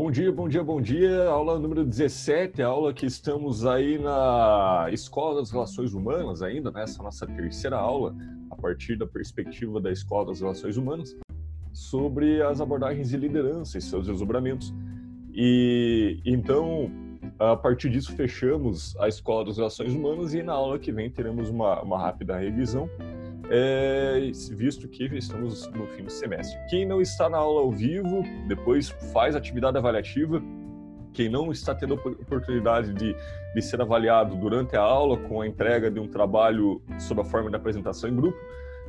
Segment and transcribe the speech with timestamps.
[0.00, 1.24] Bom dia, bom dia, bom dia.
[1.24, 7.26] Aula número 17, aula que estamos aí na Escola das Relações Humanas ainda, nessa nossa
[7.26, 8.14] terceira aula,
[8.48, 11.16] a partir da perspectiva da Escola das Relações Humanas,
[11.72, 14.72] sobre as abordagens de liderança e seus desdobramentos.
[15.34, 16.88] E então,
[17.36, 21.50] a partir disso, fechamos a Escola das Relações Humanas e na aula que vem teremos
[21.50, 22.88] uma, uma rápida revisão
[23.50, 26.58] é, visto que estamos no fim do semestre.
[26.68, 30.42] Quem não está na aula ao vivo, depois faz atividade avaliativa.
[31.12, 33.16] Quem não está tendo oportunidade de,
[33.54, 37.50] de ser avaliado durante a aula com a entrega de um trabalho sob a forma
[37.50, 38.38] de apresentação em grupo,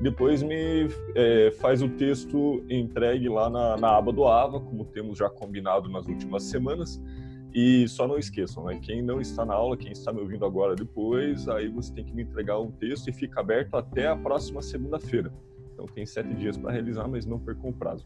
[0.01, 5.17] depois me é, faz o texto entregue lá na, na aba do AVA, como temos
[5.17, 7.01] já combinado nas últimas semanas.
[7.53, 8.79] E só não esqueçam, né?
[8.81, 12.13] Quem não está na aula, quem está me ouvindo agora depois, aí você tem que
[12.13, 15.31] me entregar um texto e fica aberto até a próxima segunda-feira.
[15.73, 18.05] Então tem sete dias para realizar, mas não percam o prazo.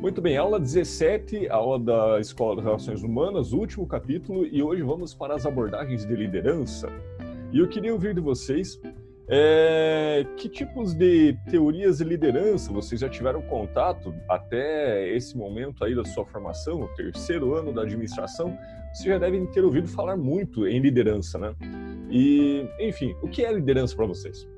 [0.00, 5.14] Muito bem, aula 17, aula da Escola de Relações Humanas, último capítulo, e hoje vamos
[5.14, 6.88] para as abordagens de liderança.
[7.52, 8.80] E eu queria ouvir de vocês
[9.32, 15.94] é, que tipos de teorias de liderança vocês já tiveram contato até esse momento aí
[15.94, 18.58] da sua formação, o terceiro ano da administração?
[18.92, 21.54] Vocês já devem ter ouvido falar muito em liderança, né?
[22.10, 24.48] E, enfim, o que é liderança para vocês?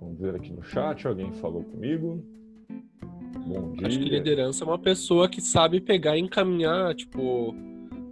[0.00, 2.35] Vamos ver aqui no chat, alguém falou comigo.
[3.46, 3.86] Bom dia.
[3.86, 7.54] Acho que liderança é uma pessoa que sabe pegar e encaminhar, tipo,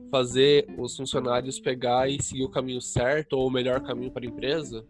[0.09, 4.29] fazer os funcionários pegar e seguir o caminho certo ou o melhor caminho para a
[4.29, 4.87] empresa.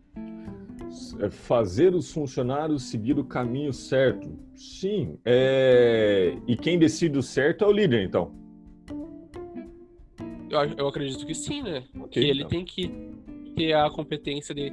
[1.19, 4.39] É fazer os funcionários seguir o caminho certo.
[4.55, 5.19] Sim.
[5.25, 6.37] É...
[6.47, 8.35] E quem decide o certo é o líder, então.
[10.51, 11.85] Eu, eu acredito que sim, né?
[11.95, 12.51] Okay, que ele então.
[12.51, 12.93] tem que
[13.57, 14.71] ter a competência de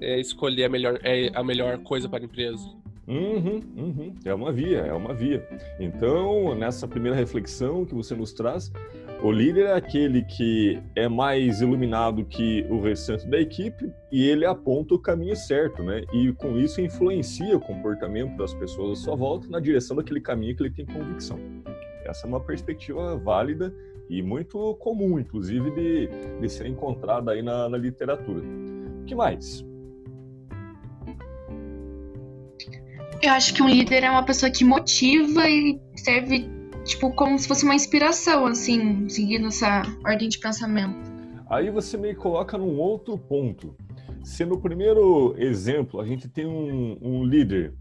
[0.00, 2.81] é, escolher a melhor, é, a melhor coisa para a empresa.
[3.06, 4.14] Uhum, uhum.
[4.24, 5.46] É uma via, é uma via.
[5.80, 8.70] Então, nessa primeira reflexão que você nos traz,
[9.22, 14.44] o líder é aquele que é mais iluminado que o restante da equipe e ele
[14.44, 16.04] aponta o caminho certo, né?
[16.12, 20.56] E com isso influencia o comportamento das pessoas à sua volta na direção daquele caminho
[20.56, 21.38] que ele tem convicção.
[22.04, 23.72] Essa é uma perspectiva válida
[24.08, 26.08] e muito comum, inclusive, de,
[26.40, 28.42] de ser encontrada aí na, na literatura.
[29.02, 29.64] O que mais?
[33.22, 36.50] Eu acho que um líder é uma pessoa que motiva e serve,
[36.84, 41.12] tipo, como se fosse uma inspiração, assim, seguindo essa ordem de pensamento.
[41.48, 43.76] Aí você me coloca num outro ponto.
[44.24, 47.72] Se no primeiro exemplo a gente tem um, um líder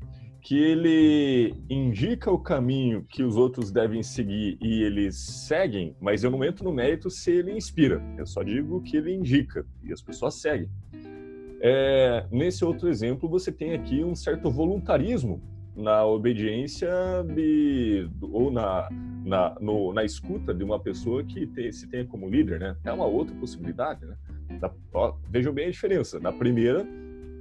[0.41, 5.15] que ele indica o caminho que os outros devem seguir e eles
[5.47, 7.99] seguem, mas eu não entro no mérito se ele inspira.
[8.15, 10.69] Eu só digo que ele indica e as pessoas seguem.
[11.63, 15.39] É, nesse outro exemplo, você tem aqui um certo voluntarismo
[15.75, 16.89] na obediência
[17.35, 18.89] de, ou na,
[19.23, 22.75] na, no, na escuta de uma pessoa que te, se tenha como líder, né?
[22.83, 24.15] É uma outra possibilidade, né?
[24.59, 26.19] Da, ó, vejam bem a diferença.
[26.19, 26.85] Na primeira,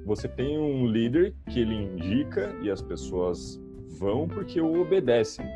[0.05, 3.59] você tem um líder que ele indica e as pessoas
[3.99, 5.47] vão porque o obedecem.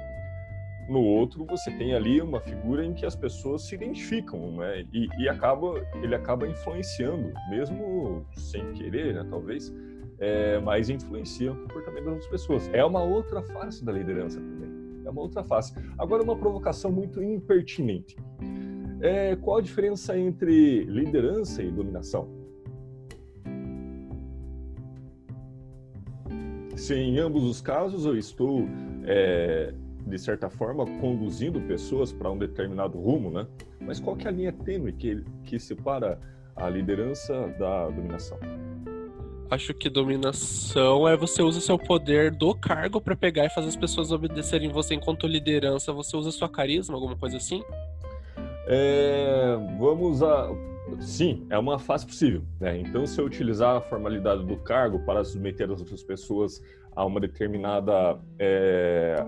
[0.89, 4.84] No outro, você tem ali uma figura em que as pessoas se identificam, né?
[4.93, 9.27] E, e acaba, ele acaba influenciando, mesmo sem querer, né?
[9.28, 9.73] Talvez,
[10.19, 12.69] é, mas influencia o comportamento das pessoas.
[12.73, 14.71] É uma outra face da liderança também.
[15.06, 15.75] É uma outra face.
[15.99, 18.17] Agora, uma provocação muito impertinente.
[19.00, 22.28] É, qual a diferença entre liderança e dominação?
[26.77, 28.67] Se em ambos os casos eu estou
[29.05, 29.73] é,
[30.07, 33.47] de certa forma, conduzindo pessoas para um determinado rumo, né?
[33.81, 36.19] Mas qual que é a linha tênue que, que separa
[36.55, 38.39] a liderança da dominação?
[39.51, 43.77] Acho que dominação é você usa seu poder do cargo para pegar e fazer as
[43.77, 45.93] pessoas obedecerem você enquanto liderança.
[45.93, 47.63] Você usa sua carisma, alguma coisa assim?
[48.67, 50.50] É, vamos a
[51.00, 52.43] sim, é uma fase possível.
[52.61, 52.79] Né?
[52.79, 56.62] Então, se eu utilizar a formalidade do cargo para submeter as outras pessoas
[56.95, 59.25] a uma determinada é,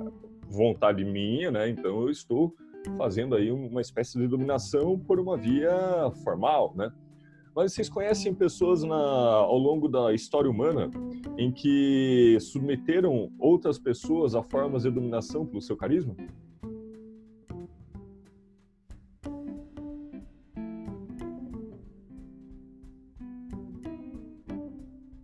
[0.49, 1.69] vontade minha, né?
[1.69, 2.55] Então eu estou
[2.97, 6.91] fazendo aí uma espécie de dominação por uma via formal, né?
[7.55, 10.91] Mas vocês conhecem pessoas na, ao longo da história humana
[11.39, 16.15] em que submeteram outras pessoas a formas de dominação pelo seu carisma?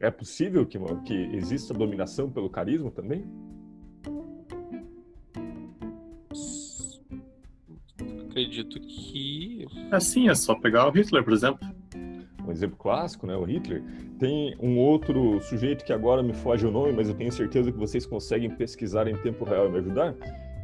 [0.01, 3.25] É possível que, que exista dominação pelo carisma também?
[8.33, 9.67] Acredito que.
[9.91, 11.69] Assim, é só pegar o Hitler, por exemplo.
[12.49, 13.83] exemplo clássico, né, o Hitler.
[14.19, 17.79] Tem um outro sujeito que agora me foge o nome, mas eu tenho certeza que
[17.79, 20.15] vocês conseguem pesquisar em tempo real e me ajudar,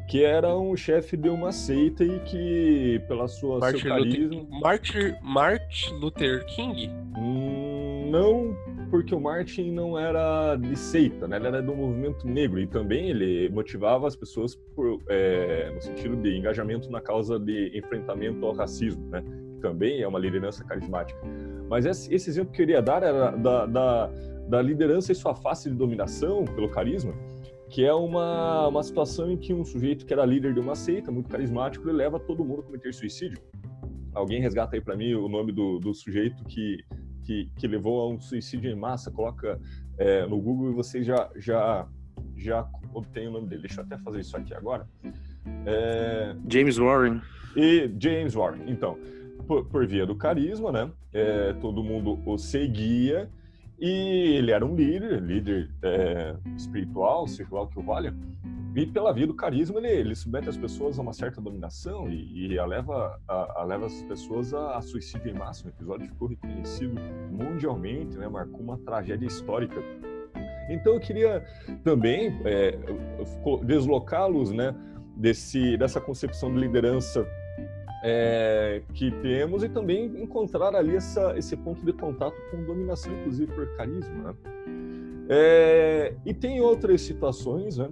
[0.08, 4.36] que era um chefe de uma seita e que, pela sua Martin seu carisma...
[4.36, 6.90] Luther, Martin, Martin Luther King?
[7.16, 8.56] Hum, não,
[8.90, 11.36] porque o Martin não era de seita, né?
[11.36, 16.16] ele era do movimento negro e também ele motivava as pessoas por, é, no sentido
[16.16, 19.22] de engajamento na causa de enfrentamento ao racismo, né?
[19.54, 21.20] que também é uma liderança carismática.
[21.68, 24.10] Mas esse, esse exemplo que eu queria dar era da, da,
[24.48, 27.12] da liderança e sua face de dominação pelo carisma,
[27.68, 31.12] que é uma, uma situação em que um sujeito que era líder de uma seita,
[31.12, 33.38] muito carismático, ele leva todo mundo a cometer suicídio.
[34.14, 36.78] Alguém resgata aí para mim o nome do, do sujeito que
[37.28, 39.60] que, que levou a um suicídio em massa, coloca
[39.98, 41.86] é, no Google e você já, já,
[42.34, 43.62] já obtém o nome dele.
[43.62, 44.88] Deixa eu até fazer isso aqui agora.
[45.66, 46.34] É...
[46.50, 47.20] James Warren.
[47.54, 48.62] E James Warren.
[48.66, 48.98] Então,
[49.46, 50.90] por, por via do carisma, né?
[51.12, 53.30] É, todo mundo o seguia
[53.78, 58.14] e ele era um líder, líder é, espiritual, seja lá o que o valha.
[58.74, 62.52] E pela via do carisma, ele, ele submete as pessoas a uma certa dominação e,
[62.52, 65.66] e leva, a, a leva as pessoas a, a, suicídio em massa.
[65.66, 66.94] O episódio ficou reconhecido
[67.30, 68.28] mundialmente, né?
[68.28, 69.82] marcou uma tragédia histórica.
[70.70, 71.44] Então eu queria
[71.82, 72.78] também é,
[73.64, 74.74] deslocá-los né,
[75.16, 77.26] desse, dessa concepção de liderança
[78.02, 83.52] é, que temos e também encontrar ali essa, esse ponto de contato com dominação, inclusive
[83.52, 84.22] por carisma.
[84.24, 84.34] Né?
[85.30, 87.90] É, e tem outras situações, né?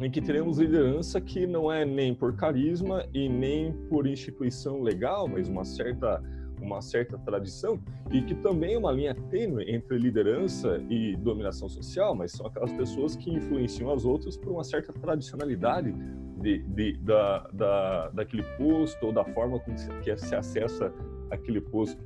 [0.00, 5.26] Em que teremos liderança que não é nem por carisma e nem por instituição legal,
[5.26, 6.22] mas uma certa
[6.60, 7.78] uma certa tradição
[8.10, 12.72] e que também é uma linha tênue entre liderança e dominação social, mas são aquelas
[12.72, 15.94] pessoas que influenciam as outras por uma certa tradicionalidade
[16.40, 20.92] de, de, da, da, daquele posto ou da forma como se, que se acessa
[21.30, 22.02] aquele posto.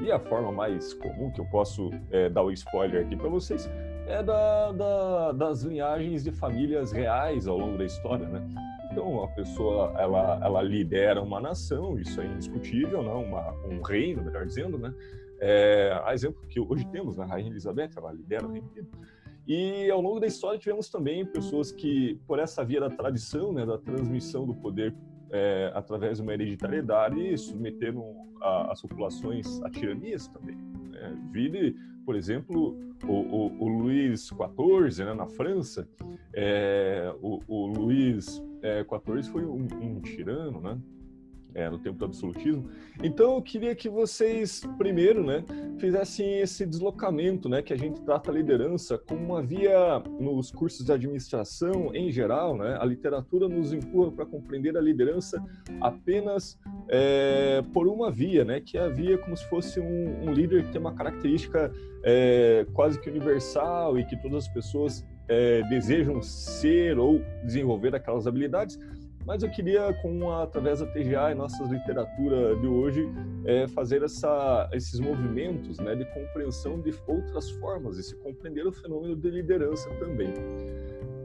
[0.00, 3.68] E a forma mais comum que eu posso é, dar o spoiler aqui para vocês
[4.08, 8.46] é da, da, das linhagens de famílias reais ao longo da história, né?
[8.90, 13.02] Então, a pessoa, ela, ela lidera uma nação, isso é indiscutível?
[13.02, 13.12] Né?
[13.12, 14.92] Uma, um reino, melhor dizendo, né?
[15.40, 17.24] É, a exemplo que hoje temos, né?
[17.24, 18.68] Rainha Elizabeth, ela lidera o reino
[19.48, 23.64] e ao longo da história tivemos também pessoas que, por essa via da tradição, né,
[23.64, 24.94] da transmissão do poder
[25.30, 30.54] é, através de uma hereditariedade, submeteram a, as populações a tiranias também.
[30.90, 31.18] Né?
[31.32, 31.74] Vire
[32.08, 32.74] por exemplo,
[33.04, 35.86] o, o, o Luís XIV, né, na França,
[36.32, 40.78] é, o, o Luís XIV é, foi um, um tirano, né?
[41.54, 42.68] É, no tempo do absolutismo.
[43.02, 45.44] Então eu queria que vocês primeiro, né,
[45.78, 50.84] fizessem esse deslocamento, né, que a gente trata a liderança como uma via nos cursos
[50.84, 55.42] de administração em geral, né, a literatura nos empurra para compreender a liderança
[55.80, 56.58] apenas
[56.88, 60.64] é, por uma via, né, que é a via como se fosse um, um líder
[60.64, 61.72] que tem uma característica
[62.04, 68.26] é, quase que universal e que todas as pessoas é, desejam ser ou desenvolver aquelas
[68.26, 68.78] habilidades,
[69.28, 73.06] mas eu queria, com a, através da TGA e nossa literatura de hoje,
[73.44, 78.72] é, fazer essa, esses movimentos né, de compreensão de outras formas e se compreender o
[78.72, 80.32] fenômeno de liderança também.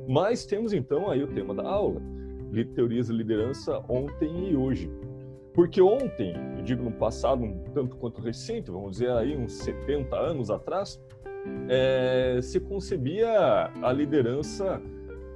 [0.05, 2.01] Mas temos então aí o tema da aula,
[2.75, 4.91] teorias de liderança ontem e hoje.
[5.53, 10.13] Porque ontem, eu digo no passado um tanto quanto recente, vamos dizer aí uns 70
[10.13, 11.01] anos atrás,
[11.69, 14.81] é, se concebia a liderança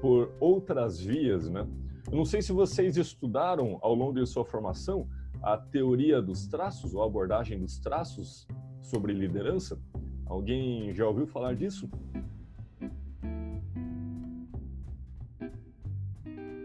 [0.02, 1.66] por outras vias, né?
[2.10, 5.10] Eu não sei se vocês estudaram ao longo de sua formação
[5.44, 8.48] a teoria dos traços ou a abordagem dos traços
[8.82, 9.78] sobre liderança.
[10.26, 11.90] Alguém já ouviu falar disso?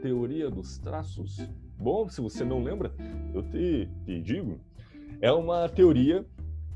[0.00, 1.38] Teoria dos traços.
[1.76, 2.94] Bom, se você não lembra,
[3.34, 4.60] eu te, te digo.
[5.20, 6.24] É uma teoria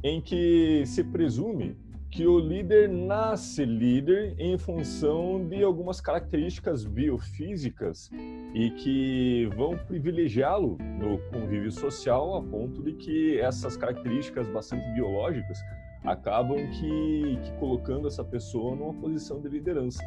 [0.02, 1.76] em que se presume
[2.16, 8.11] que o líder nasce líder em função de algumas características biofísicas
[8.54, 15.58] e que vão privilegiá-lo no convívio social a ponto de que essas características bastante biológicas
[16.04, 20.02] acabam que, que colocando essa pessoa numa posição de liderança.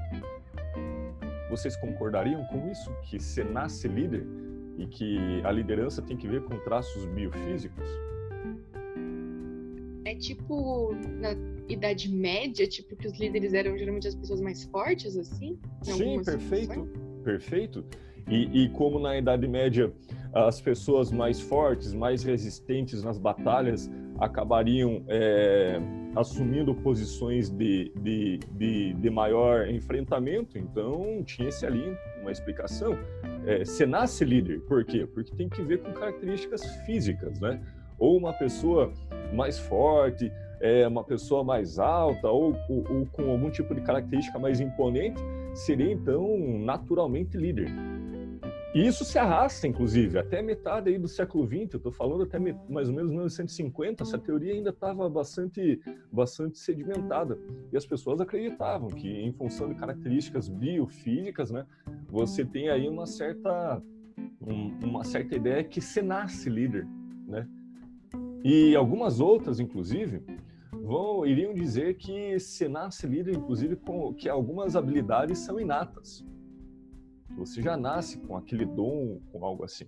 [1.47, 2.91] Vocês concordariam com isso?
[3.03, 4.25] Que se nasce líder
[4.79, 7.87] e que a liderança tem que ver com traços biofísicos?
[10.05, 15.15] É tipo na Idade Média, tipo que os líderes eram geralmente as pessoas mais fortes,
[15.15, 15.59] assim?
[15.83, 16.89] Sim, perfeito, situações?
[17.23, 17.85] perfeito.
[18.27, 19.91] E, e, como na Idade Média
[20.33, 25.79] as pessoas mais fortes, mais resistentes nas batalhas acabariam é,
[26.15, 32.97] assumindo posições de, de, de, de, maior enfrentamento, então tinha-se ali uma explicação.
[33.45, 35.07] É, você nasce líder, por quê?
[35.07, 37.59] Porque tem que ver com características físicas, né?
[37.97, 38.93] Ou uma pessoa
[39.33, 44.37] mais forte, é, uma pessoa mais alta ou, ou, ou com algum tipo de característica
[44.37, 45.21] mais imponente,
[45.53, 47.69] seria então naturalmente líder.
[48.73, 52.37] E isso se arrasta, inclusive, até metade do século XX, eu estou falando até
[52.69, 57.39] mais ou menos 1950, essa teoria ainda estava bastante, bastante sedimentada.
[57.73, 61.65] E as pessoas acreditavam que, em função de características biofísicas, né,
[62.07, 63.81] você tem aí uma certa,
[64.39, 66.87] um, uma certa ideia que se nasce líder.
[67.27, 67.47] Né?
[68.43, 70.21] E algumas outras, inclusive,
[70.89, 76.25] vão, iriam dizer que se nasce líder, inclusive, com que algumas habilidades são inatas.
[77.38, 79.86] Você já nasce com aquele dom, com algo assim.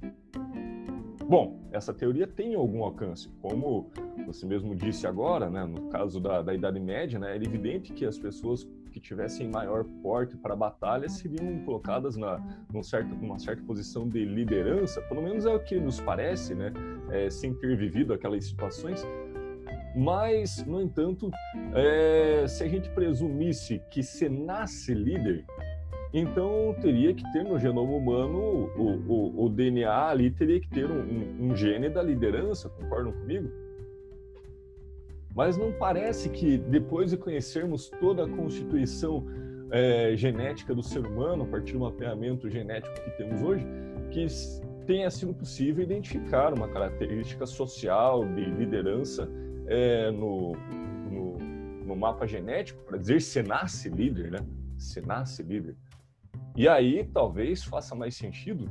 [1.27, 3.89] Bom, essa teoria tem algum alcance, como
[4.27, 8.05] você mesmo disse agora, né, no caso da, da Idade Média, né, era evidente que
[8.05, 12.37] as pessoas que tivessem maior porte para a batalha seriam colocadas na
[12.71, 16.71] num certo, numa certa posição de liderança, pelo menos é o que nos parece, né,
[17.09, 19.03] é, sem ter vivido aquelas situações.
[19.95, 21.29] Mas, no entanto,
[21.75, 25.45] é, se a gente presumisse que se nasce líder,
[26.13, 30.89] então teria que ter no genoma humano o, o, o DNA ali teria que ter
[30.89, 33.49] um, um, gene da liderança, concordam comigo?
[35.33, 39.25] Mas não parece que depois de conhecermos toda a constituição
[39.71, 43.65] é, genética do ser humano a partir do mapeamento genético que temos hoje,
[44.11, 44.25] que
[44.85, 49.29] tenha sido possível identificar uma característica social de liderança
[49.67, 50.53] é, no,
[51.09, 51.37] no,
[51.85, 54.39] no mapa genético para dizer se nasce líder, né?
[54.77, 55.75] Se nasce líder.
[56.55, 58.69] E aí talvez faça mais sentido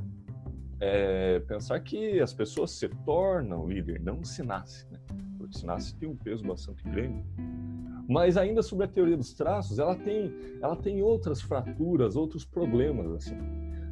[0.79, 4.99] é, pensar que as pessoas se tornam líder, não se nasce, né?
[5.37, 7.23] Porque se nasce tem um peso bastante grande.
[8.09, 13.11] Mas ainda sobre a teoria dos traços, ela tem, ela tem outras fraturas, outros problemas
[13.13, 13.37] assim.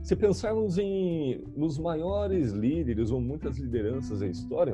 [0.10, 4.74] Se pensarmos em nos maiores líderes ou muitas lideranças da história,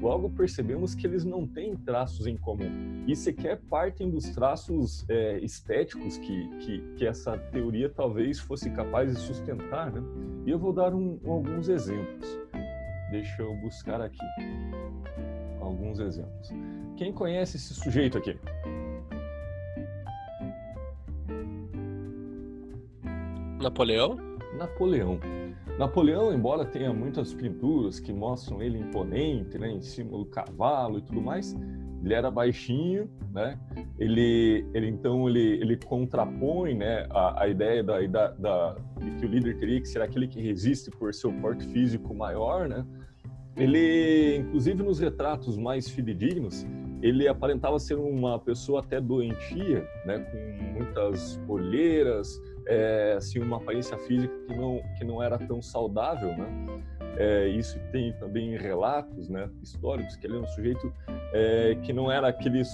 [0.00, 5.38] logo percebemos que eles não têm traços em comum e sequer partem dos traços é,
[5.40, 9.92] estéticos que, que, que, essa teoria talvez fosse capaz de sustentar.
[9.92, 10.00] Né?
[10.46, 12.40] E eu vou dar um, alguns exemplos.
[13.10, 14.24] Deixa eu buscar aqui
[15.60, 16.48] alguns exemplos.
[16.96, 18.34] Quem conhece esse sujeito aqui?
[23.60, 24.29] Napoleão?
[24.56, 25.18] Napoleão.
[25.78, 31.02] Napoleão, embora tenha muitas pinturas que mostram ele imponente, né, em cima do cavalo e
[31.02, 31.56] tudo mais,
[32.02, 33.58] ele era baixinho, né?
[33.98, 39.26] Ele, ele então ele, ele contrapõe, né, a, a ideia da, da, da, de que
[39.26, 42.84] o líder teria que ser aquele que resiste por seu porte físico maior, né?
[43.56, 46.66] Ele, inclusive nos retratos mais fidedignos,
[47.02, 53.96] ele aparentava ser uma pessoa até doentia, né, com muitas olheiras, é, assim uma aparência
[53.98, 56.82] física que não que não era tão saudável, né?
[57.16, 60.92] É, isso tem também relatos, né, históricos que ele era um sujeito
[61.32, 62.68] é, que não era aqueles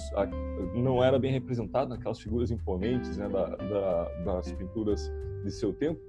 [0.75, 5.11] não era bem representado naquelas figuras imponentes, né, da, da, das pinturas
[5.43, 5.99] de seu tempo.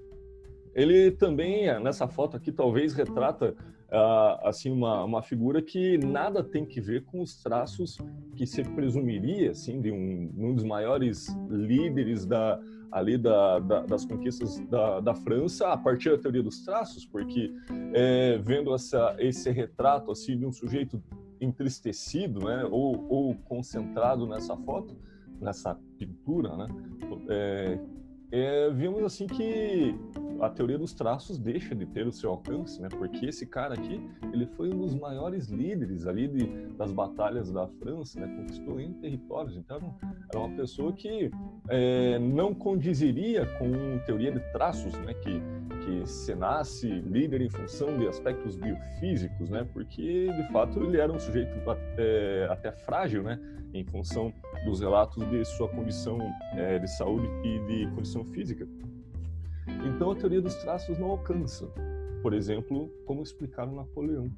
[0.75, 3.55] Ele também nessa foto aqui talvez retrata
[3.89, 7.99] uh, assim uma, uma figura que nada tem que ver com os traços
[8.37, 14.05] que se presumiria assim de um, um dos maiores líderes da ali da, da, das
[14.05, 17.53] conquistas da, da, França a partir da teoria dos traços, porque
[17.93, 21.03] é, vendo essa, esse retrato assim de um sujeito
[21.39, 24.97] entristecido, né, ou, ou concentrado nessa foto,
[25.39, 26.67] nessa pintura, né,
[27.29, 27.79] é,
[28.31, 29.95] é, vimos assim que
[30.41, 32.89] a teoria dos traços deixa de ter o seu alcance, né?
[32.89, 34.01] Porque esse cara aqui,
[34.33, 38.29] ele foi um dos maiores líderes ali de, das batalhas da França, né?
[38.37, 39.57] Conquistou em territórios.
[39.57, 39.97] Então,
[40.31, 41.31] era uma pessoa que
[41.69, 45.15] é, não condizeria com teoria de traços, né?
[45.15, 45.43] Que,
[45.85, 49.67] que se nasce líder em função de aspectos biofísicos, né?
[49.73, 53.41] Porque, de fato, ele era um sujeito até, até frágil, né?
[53.75, 54.33] Em função
[54.65, 56.19] dos relatos de sua condição
[56.55, 58.67] é, de saúde e de condição física.
[59.87, 61.67] Então a teoria dos traços não alcança,
[62.23, 64.31] por exemplo, como explicar o Napoleão.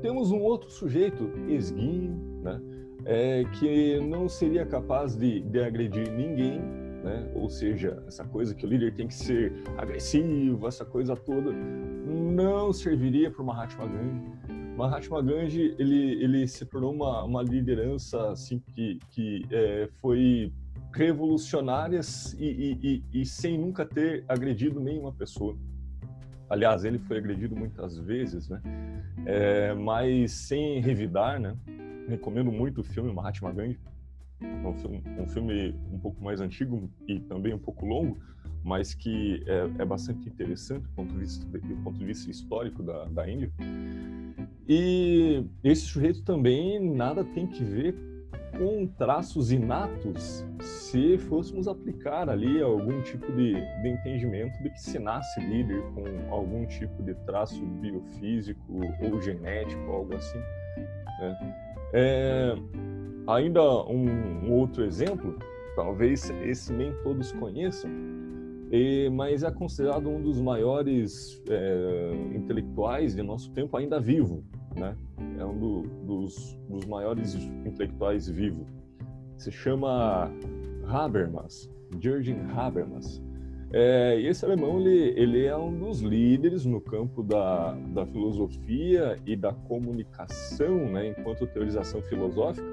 [0.00, 2.60] Temos um outro sujeito esguinho, né,
[3.04, 6.60] é, que não seria capaz de, de agredir ninguém,
[7.02, 7.30] né?
[7.34, 12.72] ou seja, essa coisa que o líder tem que ser agressivo, essa coisa toda, não
[12.72, 14.51] serviria para o Mahatma Gandhi.
[14.76, 20.52] Mahatma Gandhi ele, ele se tornou uma, uma liderança assim que, que é, foi
[20.94, 25.56] revolucionárias e, e, e, e, sem nunca ter agredido nenhuma pessoa.
[26.48, 28.60] Aliás, ele foi agredido muitas vezes, né?
[29.24, 31.56] É, mas sem revidar, né?
[32.08, 33.78] Recomendo muito o filme Mahatma Gandhi.
[34.42, 38.18] É um filme, um filme um pouco mais antigo e também um pouco longo,
[38.64, 42.82] mas que é, é bastante interessante do ponto de vista, do ponto de vista histórico
[42.82, 43.50] da, da Índia.
[44.68, 47.94] E esse sujeito também nada tem que ver
[48.56, 54.98] com traços inatos se fôssemos aplicar ali algum tipo de, de entendimento de que se
[54.98, 60.38] nasce líder com algum tipo de traço biofísico ou genético, algo assim.
[61.18, 61.56] Né?
[61.94, 62.54] É,
[63.26, 64.06] ainda um,
[64.44, 65.38] um, outro exemplo,
[65.74, 67.90] talvez esse nem todos conheçam,
[68.72, 74.42] e, mas é considerado um dos maiores é, intelectuais de nosso tempo ainda vivo,
[74.74, 74.96] né?
[75.38, 77.34] É um do, dos, dos maiores
[77.66, 78.66] intelectuais vivos.
[79.36, 80.32] Se chama
[80.86, 83.22] Habermas, Jürgen Habermas.
[83.74, 89.18] É, e esse alemão ele, ele é um dos líderes no campo da, da filosofia
[89.26, 92.66] e da comunicação, né, enquanto teorização filosófica.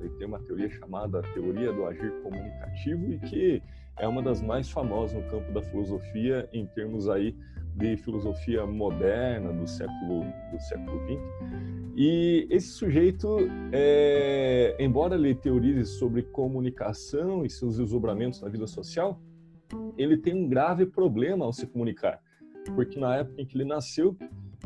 [0.00, 3.62] Ele tem uma teoria chamada teoria do agir comunicativo e que
[3.98, 7.34] é uma das mais famosas no campo da filosofia em termos aí
[7.76, 11.20] de filosofia moderna do século do século XX.
[11.96, 13.36] E esse sujeito,
[13.72, 19.20] é, embora ele teorize sobre comunicação e seus desdobramentos na vida social,
[19.96, 22.20] ele tem um grave problema ao se comunicar,
[22.74, 24.16] porque na época em que ele nasceu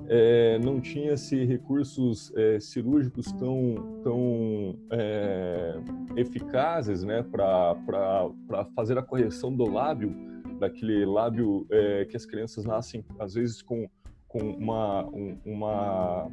[0.06, 5.74] é, não tinha-se recursos é, cirúrgicos tão, tão é,
[6.16, 7.76] eficazes né, para
[8.74, 10.14] fazer a correção do lábio
[10.58, 13.88] daquele lábio é, que as crianças nascem às vezes com,
[14.26, 16.30] com uma, um, uma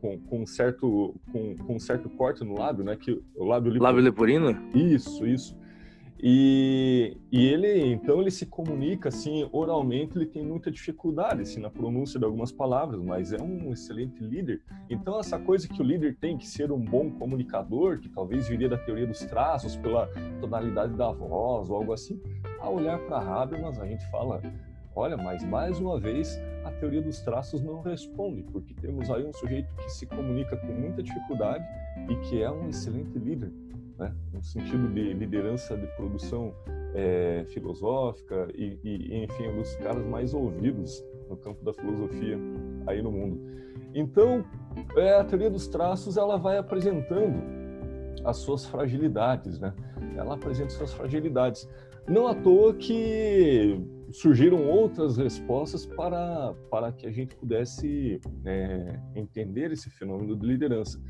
[0.00, 2.96] com, com, certo com, com, certo corte no lábio, né?
[2.96, 4.56] Que o lábio, lábio leporino.
[4.74, 5.56] Isso, isso.
[6.22, 11.70] E, e ele, então, ele se comunica assim oralmente, ele tem muita dificuldade assim, na
[11.70, 14.60] pronúncia de algumas palavras, mas é um excelente líder.
[14.90, 18.68] Então, essa coisa que o líder tem que ser um bom comunicador, que talvez viria
[18.68, 20.08] da teoria dos traços, pela
[20.40, 22.20] tonalidade da voz ou algo assim,
[22.58, 24.42] ao olhar para Habermas, a gente fala:
[24.94, 29.32] olha, mas mais uma vez a teoria dos traços não responde, porque temos aí um
[29.32, 31.64] sujeito que se comunica com muita dificuldade
[32.10, 33.50] e que é um excelente líder
[34.00, 34.14] né?
[34.32, 36.54] no sentido de liderança de produção
[36.94, 42.38] é, filosófica e, e, enfim, um dos caras mais ouvidos no campo da filosofia
[42.86, 43.40] aí no mundo.
[43.94, 44.44] Então,
[44.96, 47.42] é, a teoria dos traços ela vai apresentando
[48.24, 49.74] as suas fragilidades, né?
[50.16, 51.68] Ela apresenta suas fragilidades.
[52.08, 59.72] Não à toa que surgiram outras respostas para, para que a gente pudesse é, entender
[59.72, 61.00] esse fenômeno de liderança.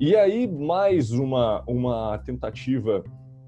[0.00, 3.02] E aí, mais uma, uma tentativa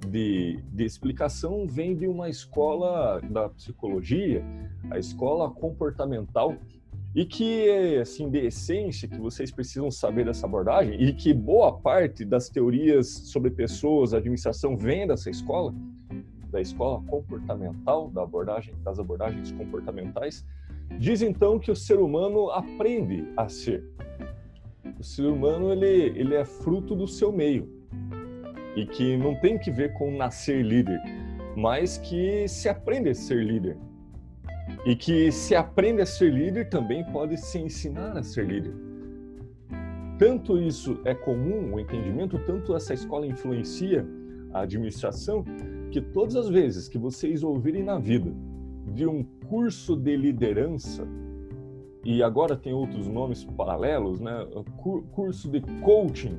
[0.09, 4.45] de, de explicação vem de uma escola da psicologia,
[4.91, 6.57] a escola comportamental,
[7.15, 12.25] e que, assim, de essência, que vocês precisam saber dessa abordagem, e que boa parte
[12.25, 15.73] das teorias sobre pessoas, administração, vem dessa escola,
[16.51, 20.45] da escola comportamental, da abordagem, das abordagens comportamentais,
[20.99, 23.85] diz então que o ser humano aprende a ser.
[25.01, 27.67] O ser humano ele, ele é fruto do seu meio
[28.77, 31.01] e que não tem que ver com nascer líder,
[31.57, 33.79] mas que se aprende a ser líder
[34.85, 38.75] e que se aprende a ser líder também pode se ensinar a ser líder.
[40.19, 44.07] Tanto isso é comum, o entendimento, tanto essa escola influencia
[44.53, 45.43] a administração,
[45.91, 48.31] que todas as vezes que vocês ouvirem na vida
[48.93, 51.09] de um curso de liderança,
[52.05, 54.47] e agora tem outros nomes paralelos, né?
[55.13, 56.39] Curso de coaching.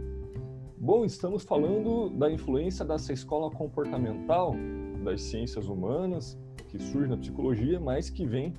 [0.77, 4.55] Bom, estamos falando da influência dessa escola comportamental
[5.03, 8.55] das ciências humanas, que surge na psicologia, mas que vem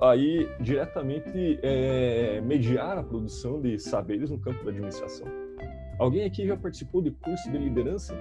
[0.00, 5.26] aí diretamente é, mediar a produção de saberes no campo da administração.
[5.98, 8.12] Alguém aqui já participou de curso de liderança?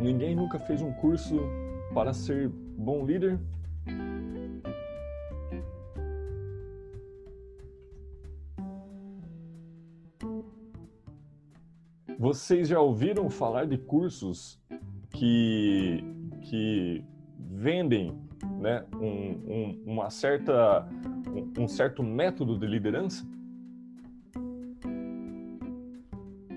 [0.00, 1.40] Ninguém nunca fez um curso
[1.92, 3.40] para ser bom líder?
[12.18, 14.58] Vocês já ouviram falar de cursos
[15.10, 16.02] que,
[16.40, 17.04] que
[17.38, 18.18] vendem
[18.58, 20.88] né, um, um, uma certa,
[21.28, 23.26] um, um certo método de liderança?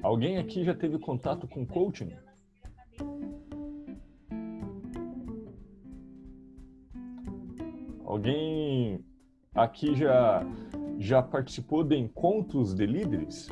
[0.02, 2.14] Alguém aqui já teve contato com coaching?
[8.06, 9.04] Alguém
[9.54, 10.42] aqui já
[10.98, 13.50] já participou de encontros de líderes?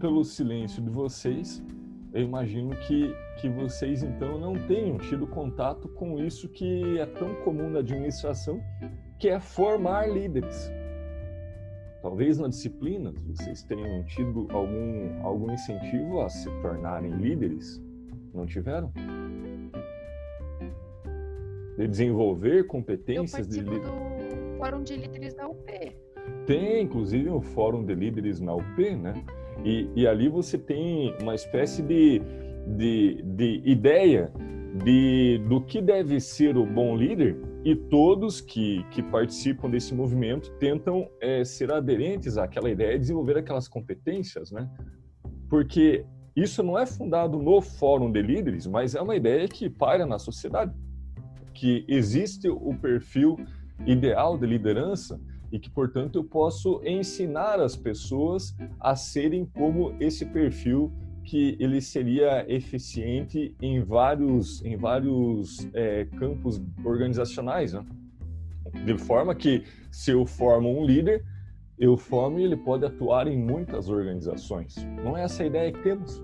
[0.00, 1.62] Pelo silêncio de vocês,
[2.12, 7.34] eu imagino que, que vocês então não tenham tido contato com isso que é tão
[7.44, 8.60] comum na administração,
[9.18, 10.72] que é formar líderes.
[12.00, 17.80] Talvez na disciplina vocês tenham tido algum, algum incentivo a se tornarem líderes,
[18.32, 18.90] Não tiveram?
[21.76, 23.80] De desenvolver competências de do
[24.58, 25.70] Fórum de Líderes da UP.
[26.46, 29.14] Tem, inclusive, o Fórum de Líderes na UP, né?
[29.64, 32.20] E, e ali você tem uma espécie de,
[32.76, 34.32] de, de ideia
[34.84, 40.50] de, do que deve ser o bom líder e todos que, que participam desse movimento
[40.58, 44.70] tentam é, ser aderentes àquela ideia e desenvolver aquelas competências, né?
[45.48, 50.06] Porque isso não é fundado no Fórum de Líderes, mas é uma ideia que paira
[50.06, 50.72] na sociedade,
[51.52, 53.36] que existe o perfil
[53.86, 55.20] ideal de liderança
[55.52, 60.92] e que, portanto, eu posso ensinar as pessoas a serem como esse perfil
[61.24, 67.84] que ele seria eficiente em vários, em vários é, campos organizacionais, né?
[68.84, 71.24] de forma que se eu formo um líder,
[71.78, 74.76] eu formo e ele pode atuar em muitas organizações.
[75.04, 76.22] Não é essa a ideia que temos.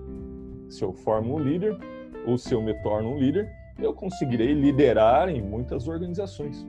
[0.69, 1.77] Se eu formo um líder
[2.25, 6.65] ou se eu me torno um líder, eu conseguirei liderar em muitas organizações.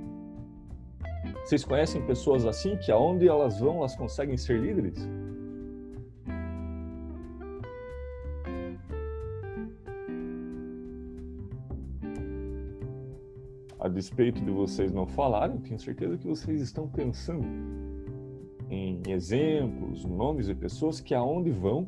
[1.44, 5.08] Vocês conhecem pessoas assim que aonde elas vão, elas conseguem ser líderes?
[13.80, 17.46] A despeito de vocês não falarem, tenho certeza que vocês estão pensando
[18.68, 21.86] em exemplos, nomes de pessoas que aonde vão,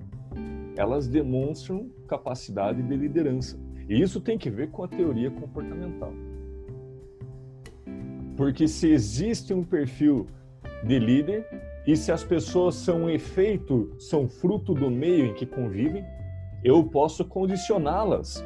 [0.76, 3.58] elas demonstram capacidade de liderança.
[3.88, 6.12] E isso tem que ver com a teoria comportamental.
[8.40, 10.26] Porque se existe um perfil
[10.82, 11.46] de líder
[11.86, 16.02] e se as pessoas são um efeito, são fruto do meio em que convivem,
[16.64, 18.42] eu posso condicioná-las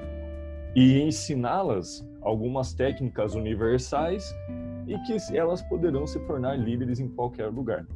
[0.74, 4.34] e ensiná-las algumas técnicas universais
[4.88, 7.86] e que elas poderão se tornar líderes em qualquer lugar.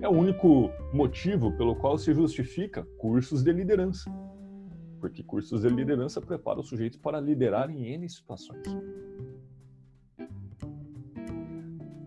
[0.00, 4.08] É o único motivo pelo qual se justifica cursos de liderança.
[5.00, 8.62] Porque cursos de liderança preparam os sujeitos para liderar em N situações.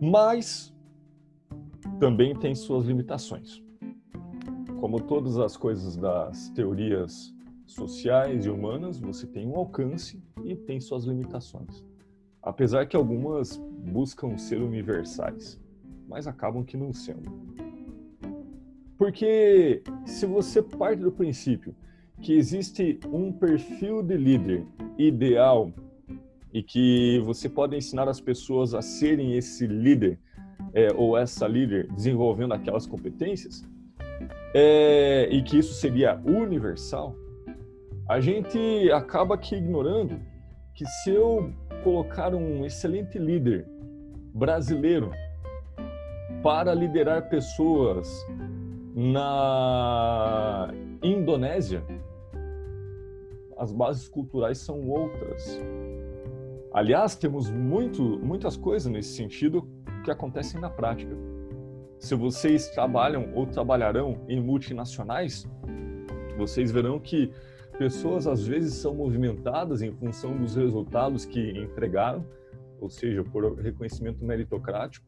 [0.00, 0.74] Mas
[1.98, 3.62] também tem suas limitações.
[4.80, 7.34] Como todas as coisas das teorias
[7.66, 11.84] sociais e humanas, você tem um alcance e tem suas limitações.
[12.42, 15.60] Apesar que algumas buscam ser universais,
[16.08, 17.30] mas acabam que não sendo.
[18.96, 21.74] Porque se você parte do princípio
[22.20, 24.66] que existe um perfil de líder
[24.98, 25.72] ideal
[26.52, 30.18] e que você pode ensinar as pessoas a serem esse líder
[30.74, 33.64] é, ou essa líder desenvolvendo aquelas competências
[34.54, 37.14] é, e que isso seria universal,
[38.08, 40.20] a gente acaba aqui ignorando
[40.74, 41.52] que se eu
[41.84, 43.66] colocar um excelente líder
[44.34, 45.10] brasileiro
[46.42, 48.26] para liderar pessoas
[48.94, 51.84] na Indonésia,
[53.56, 55.60] as bases culturais são outras.
[56.80, 59.68] Aliás, temos muito, muitas coisas nesse sentido
[60.02, 61.14] que acontecem na prática.
[61.98, 65.46] Se vocês trabalham ou trabalharão em multinacionais,
[66.38, 67.30] vocês verão que
[67.76, 72.24] pessoas às vezes são movimentadas em função dos resultados que entregaram,
[72.80, 75.06] ou seja, por reconhecimento meritocrático,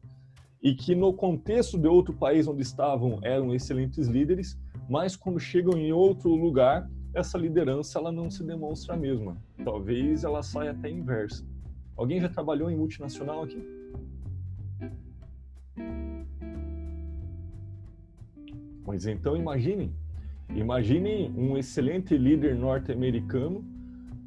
[0.61, 5.75] e que no contexto de outro país onde estavam eram excelentes líderes, mas quando chegam
[5.75, 9.41] em outro lugar, essa liderança ela não se demonstra a mesma.
[9.65, 11.51] Talvez ela saia até inversa.
[11.95, 13.63] Alguém já trabalhou em multinacional aqui?
[18.83, 19.93] Pois então imaginem,
[20.49, 23.63] imaginem um excelente líder norte-americano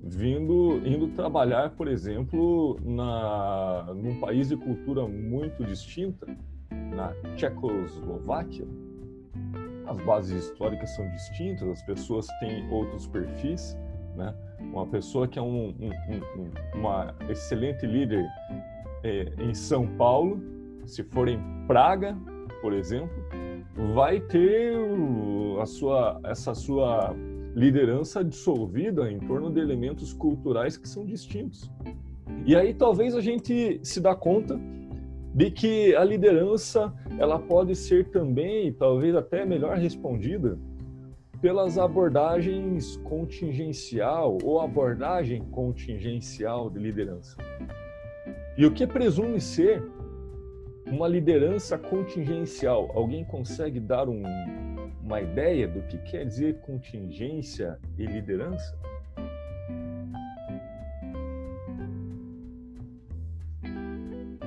[0.02, 6.26] vindo indo trabalhar, por exemplo, na num país de cultura muito distinta,
[6.70, 8.66] na Tchecoslováquia.
[9.86, 13.76] As bases históricas são distintas, as pessoas têm outros perfis,
[14.16, 14.34] né?
[14.60, 15.90] Uma pessoa que é um, um,
[16.40, 18.26] um, uma excelente líder
[19.02, 20.40] é, em São Paulo,
[20.84, 22.16] se for em Praga,
[22.60, 23.16] por exemplo,
[23.94, 24.74] vai ter
[25.60, 27.14] a sua, essa sua
[27.54, 31.70] liderança dissolvida em torno de elementos culturais que são distintos.
[32.44, 34.58] E aí talvez a gente se dá conta
[35.34, 40.58] de que a liderança ela pode ser também, talvez até melhor respondida,
[41.46, 47.36] pelas abordagens contingencial ou abordagem contingencial de liderança.
[48.58, 49.80] E o que presume ser
[50.88, 52.90] uma liderança contingencial?
[52.96, 54.24] Alguém consegue dar um,
[55.00, 58.76] uma ideia do que quer dizer contingência e liderança?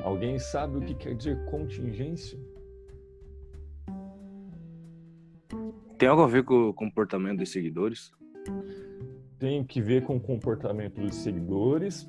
[0.04, 2.38] Alguém sabe o que quer dizer contingência?
[6.00, 8.12] Tem algo a ver com o comportamento dos seguidores?
[9.40, 12.08] tem que ver com o comportamento dos seguidores,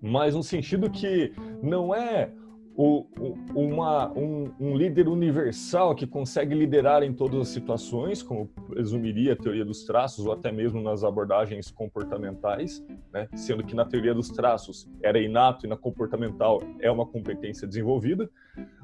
[0.00, 2.30] mas no sentido que não é
[2.76, 3.06] o,
[3.54, 9.36] uma, um, um, líder universal que consegue liderar em todas as situações, como presumiria a
[9.36, 13.28] teoria dos traços, ou até mesmo nas abordagens comportamentais, né?
[13.36, 18.28] sendo que na teoria dos traços era inato e na comportamental é uma competência desenvolvida,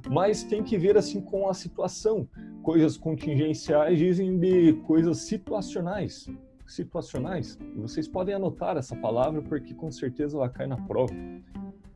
[0.09, 2.29] mas tem que ver assim com a situação.
[2.63, 6.29] Coisas contingenciais dizem de coisas situacionais.
[6.65, 7.59] Situacionais.
[7.75, 11.13] Vocês podem anotar essa palavra porque com certeza ela cai na prova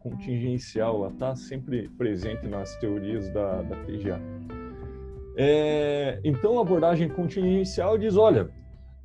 [0.05, 4.21] contingencial, ela está sempre presente nas teorias da, da TGA.
[5.35, 8.51] É, então, a abordagem contingencial diz: olha,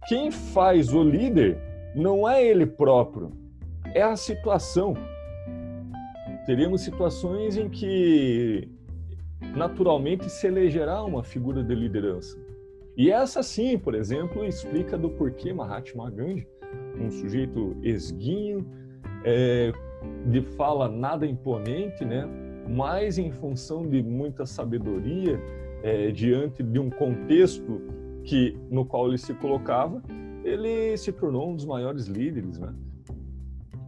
[0.09, 1.57] quem faz o líder
[1.95, 3.31] não é ele próprio,
[3.95, 4.93] é a situação.
[6.45, 8.69] Teríamos situações em que
[9.55, 12.37] naturalmente se elegerá uma figura de liderança.
[12.97, 16.45] E essa sim, por exemplo, explica do porquê Mahatma Gandhi,
[16.99, 18.67] um sujeito esguinho,
[19.23, 19.71] é,
[20.25, 22.27] de fala nada imponente, né?
[22.67, 25.39] mas em função de muita sabedoria,
[25.81, 27.81] é, diante de um contexto
[28.23, 30.03] que no qual ele se colocava,
[30.43, 32.73] ele se tornou um dos maiores líderes, né?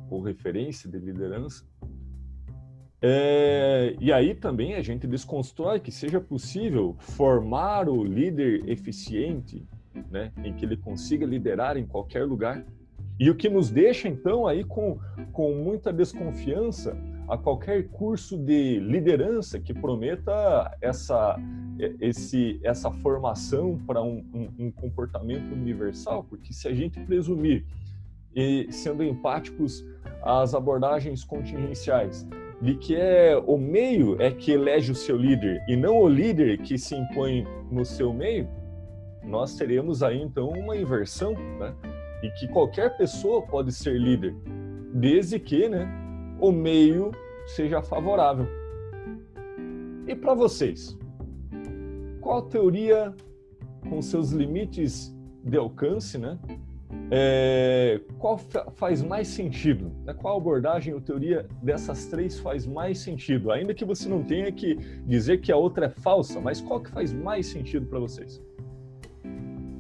[0.10, 1.63] ou referência de liderança.
[3.04, 9.65] É, e aí também a gente desconstrói que seja possível formar o líder eficiente,
[10.12, 12.63] né, em que ele consiga liderar em qualquer lugar.
[13.21, 14.97] E o que nos deixa, então, aí com,
[15.31, 16.97] com muita desconfiança
[17.29, 21.38] a qualquer curso de liderança que prometa essa,
[21.99, 27.63] esse, essa formação para um, um, um, comportamento universal, porque se a gente presumir,
[28.36, 29.86] e sendo empáticos
[30.23, 32.27] às abordagens contingenciais,
[32.60, 36.57] de que é o meio é que elege o seu líder e não o líder
[36.57, 38.49] que se impõe no seu meio,
[39.23, 41.75] nós teremos aí então uma inversão, né?
[42.21, 44.36] E que qualquer pessoa pode ser líder,
[44.93, 45.88] desde que né,
[46.39, 47.12] o meio
[47.45, 48.47] seja favorável.
[50.07, 50.97] E para vocês,
[52.19, 53.13] qual teoria,
[53.89, 56.38] com seus limites de alcance, né,
[57.10, 58.38] é, qual
[58.75, 59.91] faz mais sentido?
[60.03, 63.51] Né, qual abordagem ou teoria dessas três faz mais sentido?
[63.51, 66.89] Ainda que você não tenha que dizer que a outra é falsa, mas qual que
[66.89, 68.41] faz mais sentido para vocês?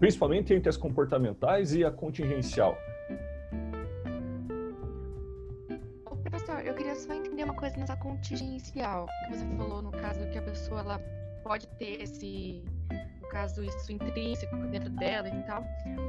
[0.01, 2.75] Principalmente entre as comportamentais e a contingencial.
[6.23, 10.39] professor, eu queria só entender uma coisa nessa contingencial que você falou no caso que
[10.39, 10.99] a pessoa ela
[11.43, 12.63] pode ter esse
[13.21, 15.63] no caso isso intrínseco dentro dela e tal,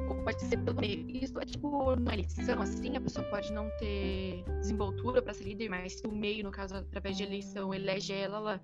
[0.09, 1.07] ou pode ser pelo meio.
[1.11, 5.69] Isso é tipo uma eleição assim, a pessoa pode não ter desenvoltura para ser líder,
[5.69, 8.61] mas se o meio, no caso através de eleição, elege ela, ela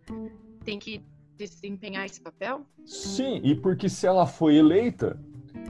[0.64, 1.04] tem que
[1.46, 2.66] desempenhar esse papel?
[2.84, 5.18] Sim, e porque se ela foi eleita,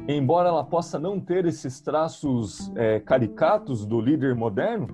[0.08, 4.88] embora ela possa não ter esses traços é, caricatos do líder moderno,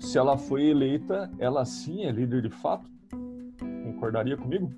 [0.00, 2.88] se ela foi eleita, ela sim é líder de fato.
[3.84, 4.72] Concordaria comigo?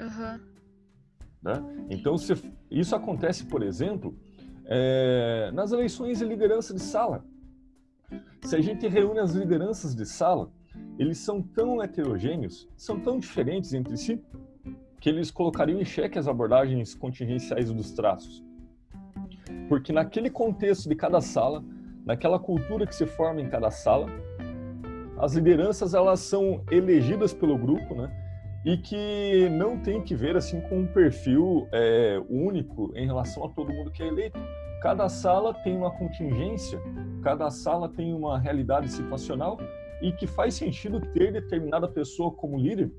[0.00, 0.40] Uhum.
[1.42, 1.86] Né?
[1.90, 2.34] Então, se,
[2.70, 4.16] isso acontece, por exemplo,
[4.64, 7.24] é, nas eleições de liderança de sala.
[8.42, 10.50] Se a gente reúne as lideranças de sala,
[10.98, 14.22] eles são tão heterogêneos, são tão diferentes entre si,
[15.00, 18.44] que eles colocariam em xeque as abordagens contingenciais dos traços.
[19.68, 21.64] Porque naquele contexto de cada sala,
[22.04, 24.08] naquela cultura que se forma em cada sala,
[25.18, 28.10] as lideranças elas são elegidas pelo grupo, né?
[28.64, 33.48] E que não tem que ver assim com um perfil é, único em relação a
[33.48, 34.38] todo mundo que é eleito.
[34.82, 36.78] Cada sala tem uma contingência,
[37.22, 39.58] cada sala tem uma realidade situacional
[40.00, 42.90] e que faz sentido ter determinada pessoa como líder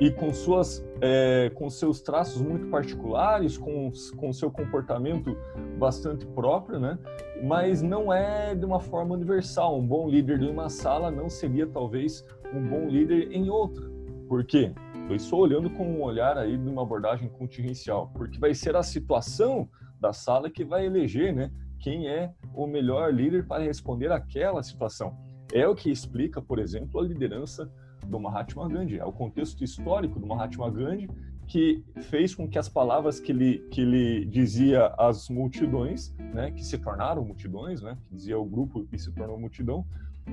[0.00, 5.36] e com suas é, com seus traços muito particulares, com com seu comportamento
[5.78, 6.98] bastante próprio, né?
[7.42, 9.78] Mas não é de uma forma universal.
[9.78, 13.84] Um bom líder de uma sala não seria talvez um bom líder em outra.
[14.28, 14.72] Por quê?
[15.08, 18.82] Eu estou olhando com um olhar aí de uma abordagem contingencial, porque vai ser a
[18.82, 19.68] situação
[20.00, 21.50] da sala que vai eleger, né?
[21.78, 27.00] Quem é o melhor líder para responder àquela situação é o que explica, por exemplo,
[27.00, 27.70] a liderança
[28.06, 31.08] do Mahatma Gandhi, é o contexto histórico do Mahatma Gandhi
[31.46, 36.64] que fez com que as palavras que ele, que ele dizia às multidões, né, que
[36.64, 39.84] se tornaram multidões, né, que dizia o grupo e se tornou multidão,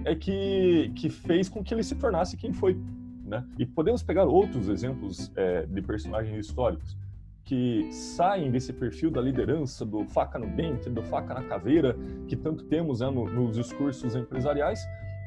[0.05, 2.79] é que, que fez com que ele se tornasse quem foi.
[3.25, 3.45] Né?
[3.57, 6.97] E podemos pegar outros exemplos é, de personagens históricos
[7.43, 12.35] que saem desse perfil da liderança, do faca no dente, do faca na caveira, que
[12.35, 14.79] tanto temos né, no, nos discursos empresariais,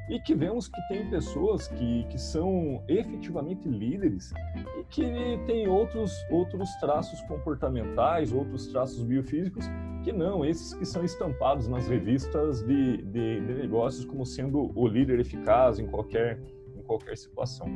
[0.09, 4.33] e que vemos que tem pessoas que, que são efetivamente líderes
[4.79, 5.03] e que
[5.47, 9.65] têm outros, outros traços comportamentais, outros traços biofísicos
[10.03, 14.87] que não, esses que são estampados nas revistas de, de, de negócios como sendo o
[14.87, 16.39] líder eficaz em qualquer,
[16.77, 17.67] em qualquer situação.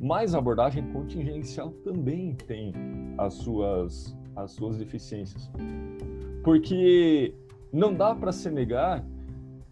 [0.00, 2.72] Mas a abordagem contingencial também tem
[3.16, 5.50] as suas, as suas deficiências.
[6.42, 7.34] Porque
[7.72, 9.04] não dá para se negar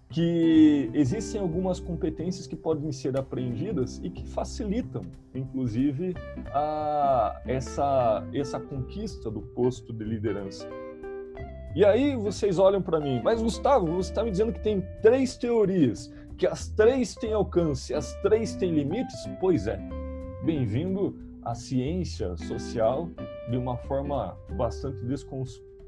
[0.09, 5.03] que existem algumas competências que podem ser aprendidas e que facilitam,
[5.35, 6.14] inclusive,
[6.55, 10.69] a, essa, essa conquista do posto de liderança.
[11.75, 15.37] E aí vocês olham para mim, mas Gustavo, você está me dizendo que tem três
[15.37, 19.29] teorias, que as três têm alcance, as três têm limites?
[19.40, 19.79] Pois é.
[20.46, 23.11] Bem-vindo à ciência social
[23.50, 25.04] de uma forma bastante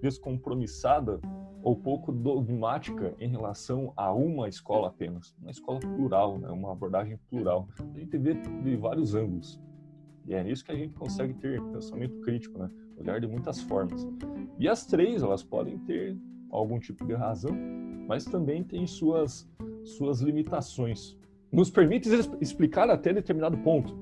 [0.03, 1.21] descompromissada
[1.63, 6.49] ou pouco dogmática em relação a uma escola apenas, uma escola plural, né?
[6.49, 7.69] uma abordagem plural.
[7.95, 9.61] A gente vê de vários ângulos.
[10.27, 12.69] E é nisso que a gente consegue ter pensamento crítico, né?
[12.97, 14.09] olhar de muitas formas.
[14.59, 16.19] E as três, elas podem ter
[16.51, 17.57] algum tipo de razão,
[18.09, 19.49] mas também têm suas,
[19.85, 21.17] suas limitações.
[21.53, 22.09] Nos permite
[22.41, 23.97] explicar até determinado ponto.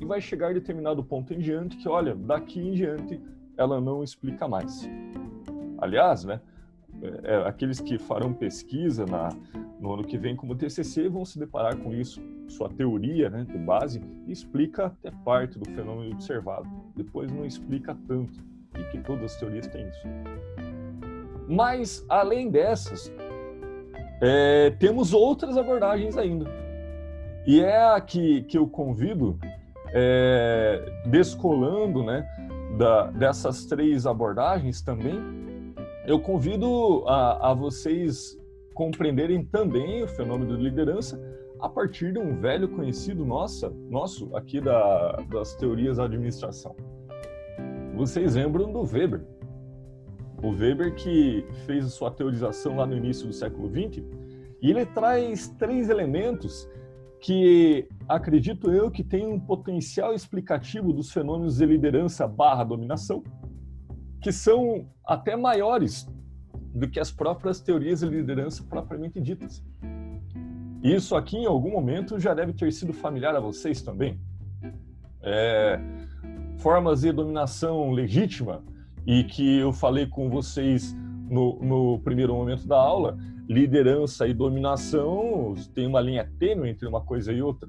[0.00, 3.20] E vai chegar determinado ponto em diante que, olha, daqui em diante
[3.56, 4.88] ela não explica mais.
[5.78, 6.40] Aliás, né,
[7.22, 9.28] é, aqueles que farão pesquisa na,
[9.78, 12.20] no ano que vem como TCC vão se deparar com isso.
[12.48, 18.40] Sua teoria né, de base explica até parte do fenômeno observado, depois não explica tanto,
[18.78, 20.06] e que todas as teorias têm isso.
[21.48, 23.12] Mas, além dessas,
[24.20, 26.50] é, temos outras abordagens ainda.
[27.46, 29.38] E é a que, que eu convido,
[29.92, 32.26] é, descolando né,
[32.76, 35.20] da, dessas três abordagens também,
[36.06, 38.38] eu convido a, a vocês
[38.74, 41.20] compreenderem também o fenômeno de liderança
[41.60, 46.74] a partir de um velho conhecido nossa, nosso aqui da, das teorias da administração.
[47.94, 49.22] Vocês lembram do Weber?
[50.42, 54.02] O Weber que fez a sua teorização lá no início do século XX
[54.62, 56.66] e ele traz três elementos
[57.20, 63.22] que acredito eu que tem um potencial explicativo dos fenômenos de liderança barra dominação
[64.20, 66.06] que são até maiores
[66.74, 69.64] do que as próprias teorias de liderança propriamente ditas.
[70.82, 74.20] Isso aqui, em algum momento, já deve ter sido familiar a vocês também.
[75.22, 75.80] É,
[76.58, 78.62] formas de dominação legítima,
[79.06, 80.94] e que eu falei com vocês
[81.28, 83.16] no, no primeiro momento da aula,
[83.50, 87.68] liderança e dominação tem uma linha tênue entre uma coisa e outra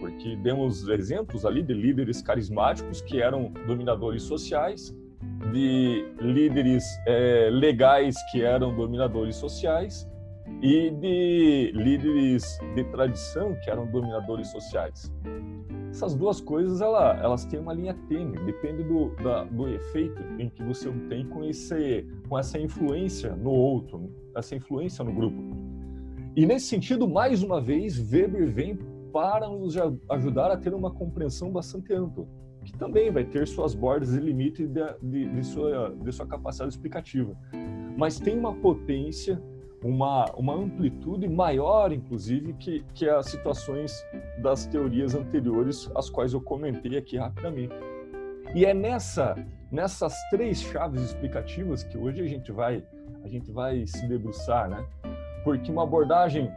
[0.00, 4.94] porque demos exemplos ali de líderes carismáticos que eram dominadores sociais
[5.52, 10.08] de líderes é, legais que eram dominadores sociais
[10.62, 15.12] e de líderes de tradição que eram dominadores sociais.
[15.98, 20.48] Essas duas coisas ela, elas têm uma linha tênue, depende do, da, do efeito em
[20.48, 25.36] que você obtém com, esse, com essa influência no outro, essa influência no grupo.
[26.36, 28.78] E nesse sentido, mais uma vez, Weber vem
[29.12, 29.74] para nos
[30.08, 32.28] ajudar a ter uma compreensão bastante ampla
[32.64, 36.74] que também vai ter suas bordas e limites de, de, de, sua, de sua capacidade
[36.74, 37.36] explicativa.
[37.96, 39.42] Mas tem uma potência,
[39.82, 43.92] uma, uma amplitude maior, inclusive, que, que as situações
[44.42, 47.74] das teorias anteriores, as quais eu comentei aqui rapidamente.
[48.54, 49.34] E é nessa,
[49.70, 52.82] nessas três chaves explicativas que hoje a gente vai,
[53.22, 54.84] a gente vai se debruçar, né?
[55.44, 56.50] Porque uma abordagem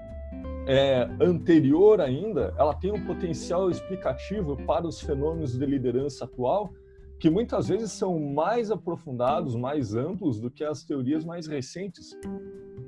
[0.67, 6.71] é, anterior ainda, ela tem um potencial explicativo para os fenômenos de liderança atual
[7.21, 12.17] que muitas vezes são mais aprofundados, mais amplos do que as teorias mais recentes.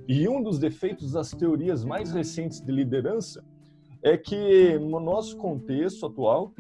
[0.08, 3.44] E um dos defeitos das teorias mais recentes de liderança
[4.04, 6.54] é que, no nosso contexto atual,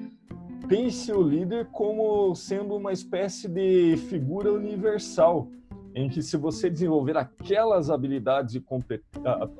[0.67, 5.49] pense o líder como sendo uma espécie de figura universal,
[5.95, 8.63] em que se você desenvolver aquelas habilidades e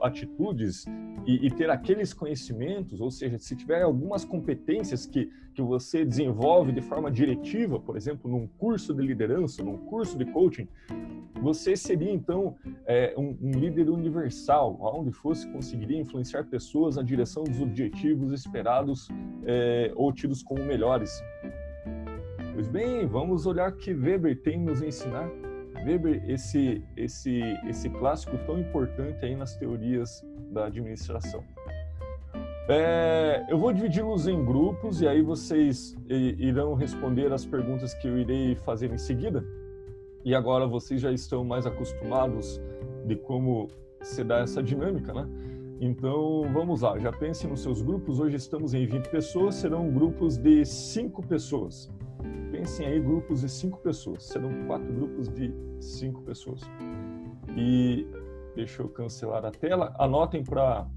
[0.02, 0.86] atitudes
[1.26, 6.72] e, e, ter aqueles conhecimentos, ou seja, se tiver algumas competências que, que você desenvolve
[6.72, 10.68] de forma diretiva, por exemplo, num curso de liderança, num curso de coaching,
[11.42, 12.56] você seria então
[12.86, 19.10] é, um, um, líder universal, aonde fosse conseguiria influenciar pessoas na direção dos objetivos esperados
[19.46, 21.12] é, ou tidos como melhores.
[22.54, 25.30] Pois bem, vamos olhar o que Weber tem nos ensinar.
[25.84, 31.44] Weber, esse, esse, esse clássico tão importante aí nas teorias da administração.
[32.70, 38.18] É, eu vou dividi-los em grupos e aí vocês irão responder as perguntas que eu
[38.18, 39.44] irei fazer em seguida.
[40.24, 42.62] E agora vocês já estão mais acostumados
[43.06, 43.68] de como
[44.02, 45.28] se dá essa dinâmica, né?
[45.82, 46.98] Então, vamos lá.
[46.98, 48.22] Já pense nos seus grupos.
[48.22, 51.92] Hoje estamos em 20 pessoas, serão grupos de 5 pessoas.
[52.52, 54.24] Pensem aí, grupos de 5 pessoas.
[54.24, 56.62] Serão quatro grupos de 5 pessoas.
[57.56, 58.08] E
[58.56, 59.94] deixa eu cancelar a tela.
[59.98, 60.88] Anotem para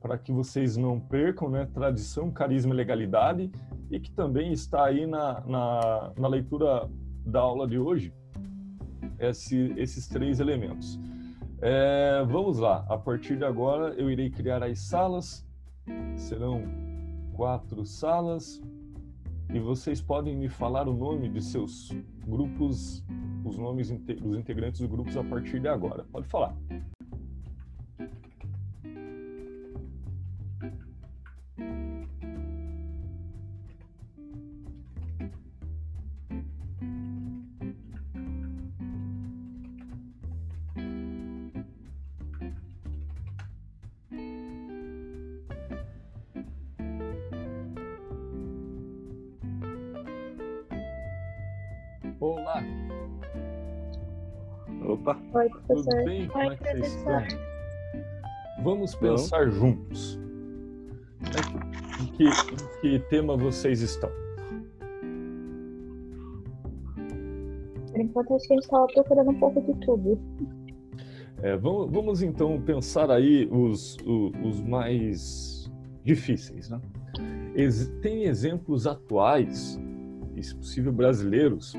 [0.00, 1.68] para que vocês não percam, né?
[1.74, 3.50] Tradição, carisma e legalidade,
[3.90, 6.88] e que também está aí na, na, na leitura
[7.24, 8.12] da aula de hoje,
[9.18, 10.98] esse, esses três elementos.
[11.60, 15.46] É, vamos lá, a partir de agora eu irei criar as salas,
[16.16, 16.62] serão
[17.34, 18.62] quatro salas,
[19.52, 21.90] e vocês podem me falar o nome de seus
[22.26, 23.02] grupos,
[23.44, 26.04] os nomes dos integrantes dos grupos a partir de agora.
[26.12, 26.56] Pode falar.
[55.00, 55.18] Opa.
[55.34, 55.84] Oi, professor.
[55.84, 56.28] Tudo bem?
[56.28, 57.22] Como Oi, é que vocês estão?
[58.62, 60.18] Vamos pensar juntos.
[62.00, 64.10] Em que, em que tema vocês estão?
[67.90, 70.18] Por enquanto, acho que a gente estava procurando um pouco de tudo.
[71.42, 75.70] É, vamos, vamos então pensar aí os, o- os, mais
[76.04, 76.80] difíceis, né?
[77.54, 79.80] Ex- tem exemplos atuais,
[80.36, 81.72] e se possível brasileiros,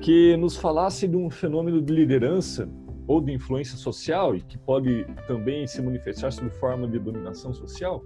[0.00, 2.68] que nos falasse de um fenômeno de liderança
[3.06, 8.02] ou de influência social e que pode também se manifestar sob forma de dominação social,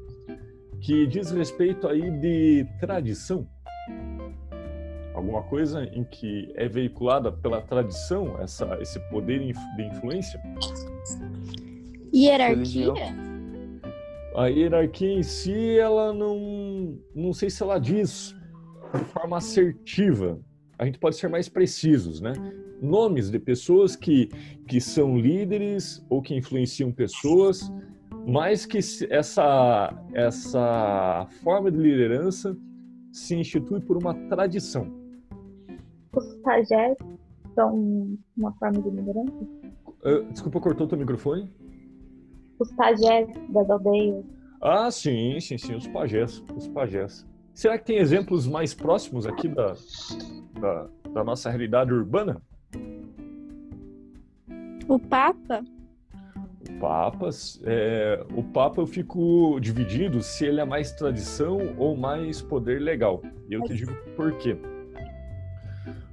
[0.81, 3.47] que diz respeito aí de tradição.
[5.15, 10.41] Alguma coisa em que é veiculada pela tradição essa, esse poder de influência?
[12.13, 12.93] Hierarquia?
[14.35, 18.35] A hierarquia em si, ela não, não sei se ela diz
[18.93, 20.41] de forma assertiva.
[20.79, 22.33] A gente pode ser mais precisos, né?
[22.83, 24.29] Nomes de pessoas que,
[24.67, 27.73] que são líderes ou que influenciam pessoas,
[28.27, 28.79] mas que
[29.11, 32.57] essa, essa forma de liderança
[33.13, 34.91] se institui por uma tradição.
[36.13, 36.97] Os pajés
[37.55, 39.47] são uma forma de liderança?
[40.05, 41.49] Ah, desculpa, cortou teu microfone?
[42.59, 44.25] Os pajés das aldeias?
[44.61, 47.27] Ah, sim, sim, sim, os pajés, os pajés.
[47.55, 49.75] Será que tem exemplos mais próximos aqui da,
[50.61, 52.43] da, da nossa realidade urbana?
[54.89, 55.65] O Papa?
[56.69, 57.29] O Papa,
[57.63, 63.23] é, o Papa eu fico dividido se ele é mais tradição ou mais poder legal.
[63.49, 64.57] E eu te digo por quê.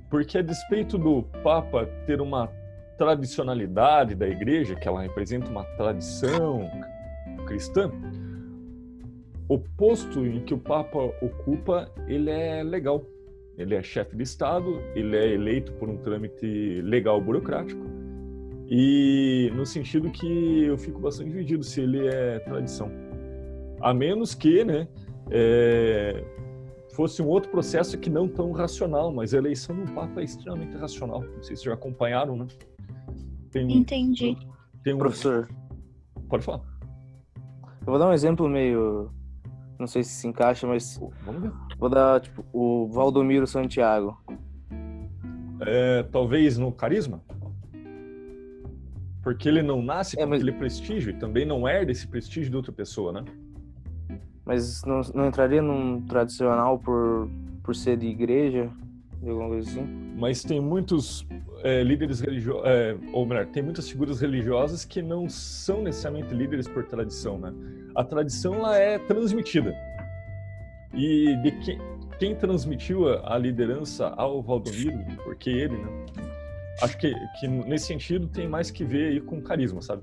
[0.09, 2.49] Porque a despeito do Papa ter uma
[2.97, 6.69] tradicionalidade da igreja, que ela representa uma tradição
[7.47, 7.89] cristã,
[9.47, 13.05] o posto em que o Papa ocupa, ele é legal.
[13.57, 17.85] Ele é chefe de Estado, ele é eleito por um trâmite legal burocrático.
[18.69, 22.89] E no sentido que eu fico bastante dividido se ele é tradição.
[23.81, 24.87] A menos que, né,
[25.29, 26.23] é,
[26.93, 30.75] fosse um outro processo que não tão racional, mas a eleição do Papa é extremamente
[30.77, 31.21] racional.
[31.21, 32.47] Não sei se já acompanharam, né?
[33.51, 34.37] Tem, Entendi.
[34.83, 34.97] tem um...
[34.97, 35.49] Professor,
[36.31, 36.61] Pode falar.
[37.81, 39.11] eu vou dar um exemplo meio.
[39.81, 41.51] Não sei se se encaixa, mas Vamos ver.
[41.79, 44.15] vou dar, tipo, o Valdomiro Santiago.
[45.59, 47.19] É, talvez no carisma?
[49.23, 52.51] Porque ele não nasce com É, mas- aquele prestígio e também não herda esse prestígio
[52.51, 53.25] de outra pessoa, né?
[54.45, 57.27] Mas não, não entraria num tradicional por,
[57.63, 58.69] por ser de igreja?
[59.21, 60.13] De alguma coisa assim?
[60.17, 61.27] Mas tem muitos
[61.63, 62.63] é, líderes religiosos,
[63.13, 67.53] ou melhor, tem muitas figuras religiosas que não são necessariamente líderes por tradição, né?
[67.95, 69.75] A tradição ela é transmitida.
[70.93, 71.79] E de quem,
[72.17, 76.05] quem transmitiu a, a liderança ao Valdomiro, porque ele, né?
[76.81, 80.01] Acho que, que nesse sentido tem mais que ver aí com carisma, sabe?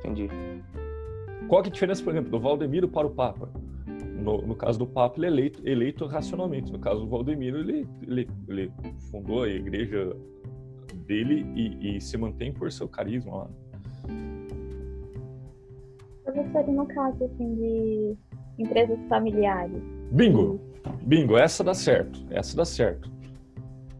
[0.00, 0.28] Entendi.
[1.46, 3.48] Qual que é a diferença, por exemplo, do Valdemiro para o Papa?
[4.22, 6.72] No, no caso do Papa, ele é eleito, eleito racionalmente.
[6.72, 8.72] No caso do Valdemiro, ele, ele, ele
[9.10, 10.16] fundou a igreja
[11.06, 13.50] dele e, e se mantém por seu carisma lá.
[16.24, 18.16] Professor, e no caso, assim, de
[18.58, 19.82] empresas familiares?
[20.12, 20.60] Bingo!
[21.02, 22.24] Bingo, essa dá certo.
[22.30, 23.10] Essa dá certo.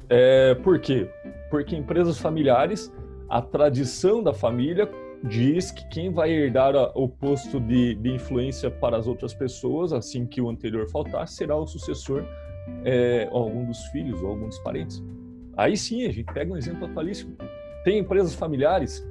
[0.09, 1.09] É, por quê?
[1.51, 2.93] Porque empresas familiares,
[3.29, 4.87] a tradição da família
[5.25, 10.27] diz que quem vai herdar o posto de, de influência para as outras pessoas, assim
[10.27, 12.25] que o anterior faltar, será o sucessor,
[12.85, 15.03] é, algum dos filhos ou algum dos parentes.
[15.57, 17.37] Aí sim, a gente pega um exemplo atualíssimo.
[17.85, 19.07] Tem empresas familiares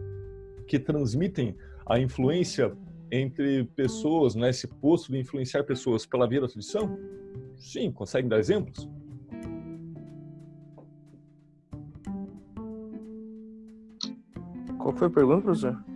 [0.67, 1.55] que transmitem
[1.85, 2.75] a influência
[3.11, 6.97] entre pessoas, né, esse posto de influenciar pessoas pela via da tradição?
[7.57, 8.89] Sim, consegue dar exemplos?
[14.77, 15.90] Qual foi a pergunta, professor?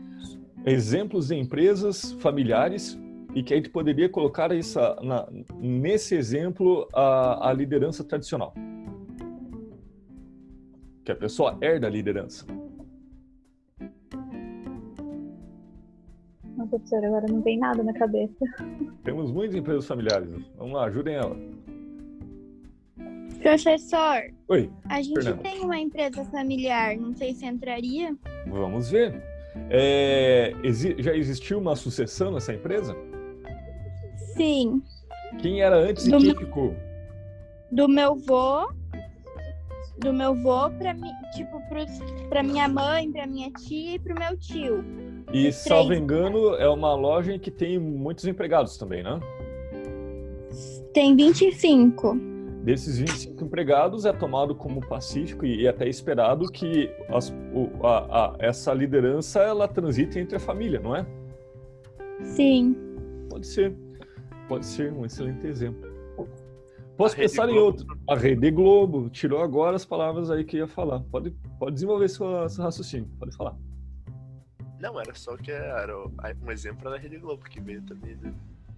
[0.66, 3.00] Exemplos de empresas familiares
[3.36, 5.28] e que a gente poderia colocar essa, na,
[5.60, 8.54] nesse exemplo a, a liderança tradicional.
[11.04, 12.48] Que a pessoa herda a liderança.
[16.58, 18.46] Não, professor, agora não tem nada na cabeça.
[19.04, 20.30] Temos muitas empresas familiares.
[20.58, 21.38] Vamos lá, ajudem ela.
[23.42, 25.44] Professor, Oi, a gente Fernanda.
[25.44, 28.18] tem uma empresa familiar, não sei se entraria.
[28.48, 29.35] vamos ver.
[29.70, 32.96] É, exi- já existiu uma sucessão nessa empresa?
[34.36, 34.82] Sim,
[35.40, 36.76] Quem era antes e Do quem meu- ficou?
[37.72, 38.68] do meu vô,
[40.00, 41.60] do meu vô pra mim, tipo,
[42.30, 44.84] pra minha mãe, pra minha tia e pro meu tio.
[45.34, 46.02] E, Os salvo três.
[46.02, 49.20] engano, é uma loja em que tem muitos empregados também, né?
[50.94, 52.16] Tem 25.
[52.66, 58.00] Desses 25 empregados, é tomado como pacífico e até esperado que as- o- a-
[58.32, 61.06] a- essa liderança ela transite entre a família, não é?
[62.24, 62.76] Sim.
[63.30, 63.72] Pode ser.
[64.50, 65.94] Pode ser um excelente exemplo.
[66.98, 67.86] Posso A pensar em outro.
[68.10, 71.02] A Rede Globo tirou agora as palavras aí que ia falar.
[71.12, 73.08] Pode, pode desenvolver seu, seu raciocínio.
[73.20, 73.56] Pode falar.
[74.80, 76.12] Não, era só que era o-
[76.44, 78.16] um exemplo da Rede Globo que veio também.
[78.16, 78.34] Né?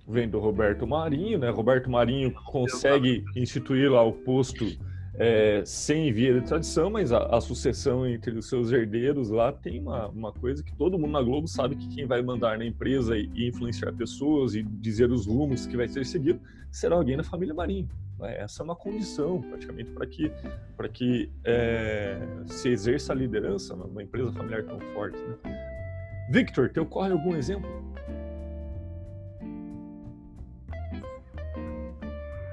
[0.07, 1.49] Vem do Roberto Marinho, né?
[1.49, 4.65] Roberto Marinho consegue instituir lá o posto
[5.17, 9.79] é, sem via de tradição, mas a, a sucessão entre os seus herdeiros lá tem
[9.79, 13.17] uma, uma coisa que todo mundo na Globo sabe que quem vai mandar na empresa
[13.17, 16.39] e, e influenciar pessoas e dizer os rumos que vai ser seguido
[16.71, 17.89] será alguém da família Marinho.
[18.19, 18.37] né?
[18.37, 20.31] Essa é uma condição, praticamente, para que,
[20.75, 25.17] para que é, se exerça a liderança numa empresa familiar tão forte.
[25.17, 25.35] Né?
[26.29, 27.67] Victor, te ocorre algum exemplo?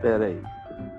[0.04, 0.38] Pera aí.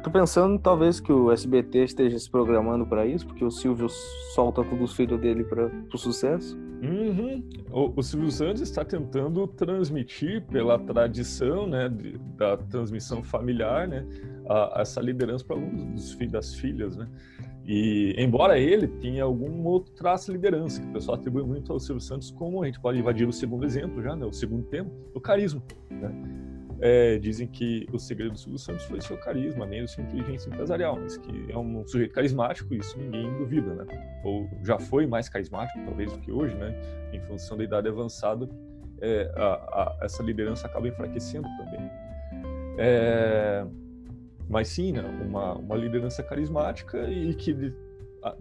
[0.04, 3.88] Tô pensando talvez que o SBT esteja se programando para isso, porque o Silvio
[4.34, 6.58] solta todos os filhos dele para o sucesso.
[6.82, 7.48] Uhum.
[7.70, 14.08] O, o Silvio Santos está tentando transmitir pela tradição, né, de- da transmissão familiar, né,
[14.50, 17.08] a- essa liderança para alguns dos filhos das filhas, né.
[17.64, 21.80] E embora ele tenha algum outro traço de liderança, que o pessoal atribui muito ao
[21.80, 24.90] Silvio Santos, como a gente pode invadir o segundo exemplo já, né, o segundo tema,
[25.14, 25.62] o carisma.
[25.92, 26.55] Né.
[26.82, 31.00] É, dizem que o segredo do Silvio Santos foi seu carisma, nem sua inteligência empresarial,
[31.00, 33.86] mas que é um sujeito carismático, isso ninguém duvida, né?
[34.24, 36.76] Ou já foi mais carismático, talvez, do que hoje, né?
[37.14, 38.50] Em função da idade avançada,
[39.02, 41.90] é, a- a- essa liderança acaba enfraquecendo também.
[42.78, 43.66] É,
[44.50, 45.02] mas sim, né?
[45.26, 47.74] uma, uma liderança carismática e que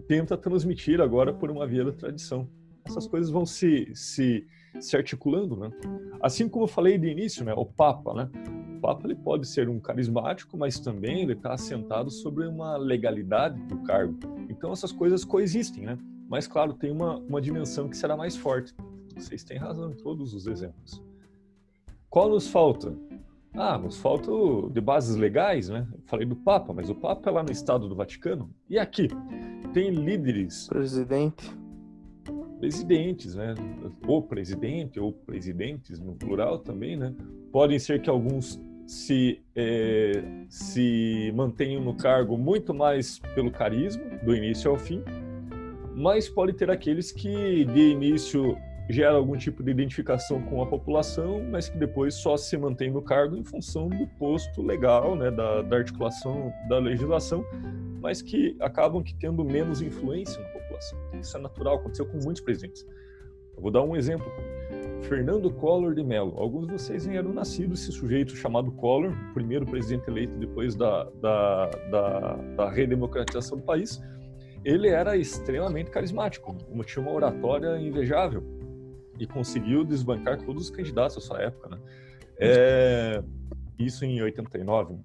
[0.07, 2.49] tenta transmitir agora por uma via da tradição.
[2.85, 4.45] Essas coisas vão se, se,
[4.79, 5.71] se articulando, né?
[6.21, 7.53] Assim como eu falei de início, né?
[7.53, 8.29] O Papa, né?
[8.77, 13.61] O Papa ele pode ser um carismático, mas também ele está assentado sobre uma legalidade
[13.63, 14.17] do cargo.
[14.49, 15.97] Então essas coisas coexistem, né?
[16.27, 18.73] Mas claro, tem uma, uma dimensão que será mais forte.
[19.15, 21.01] Vocês têm razão em todos os exemplos.
[22.09, 22.95] Qual nos falta?
[23.53, 24.29] Ah, nos falta
[24.71, 25.87] de bases legais, né?
[25.93, 28.49] Eu falei do Papa, mas o Papa é lá no Estado do Vaticano.
[28.69, 29.07] E aqui?
[29.73, 31.64] Tem líderes Presidente.
[32.59, 33.55] Presidentes, né?
[34.07, 37.13] Ou presidente, ou presidentes no plural também, né?
[37.51, 44.35] Podem ser que alguns se, eh, se mantenham no cargo muito mais pelo carisma, do
[44.35, 45.01] início ao fim,
[45.95, 48.57] mas pode ter aqueles que de início
[48.89, 53.01] geram algum tipo de identificação com a população, mas que depois só se mantém no
[53.01, 55.31] cargo em função do posto legal, né?
[55.31, 57.43] Da, da articulação da legislação,
[58.01, 60.99] mas que acabam que tendo menos influência na população.
[61.19, 62.85] Isso é natural, aconteceu com muitos presidentes.
[63.55, 64.31] Eu vou dar um exemplo.
[65.01, 66.33] Fernando Collor de Mello.
[66.37, 71.69] Alguns de vocês eram nascidos, esse sujeito chamado Collor, primeiro presidente eleito depois da, da,
[71.91, 74.01] da, da redemocratização do país.
[74.63, 76.55] Ele era extremamente carismático,
[76.85, 78.43] tinha uma oratória invejável
[79.19, 81.69] e conseguiu desbancar todos os candidatos à sua época.
[81.69, 81.79] Né?
[82.39, 83.23] É,
[83.77, 84.93] isso em 89.
[84.93, 84.99] né?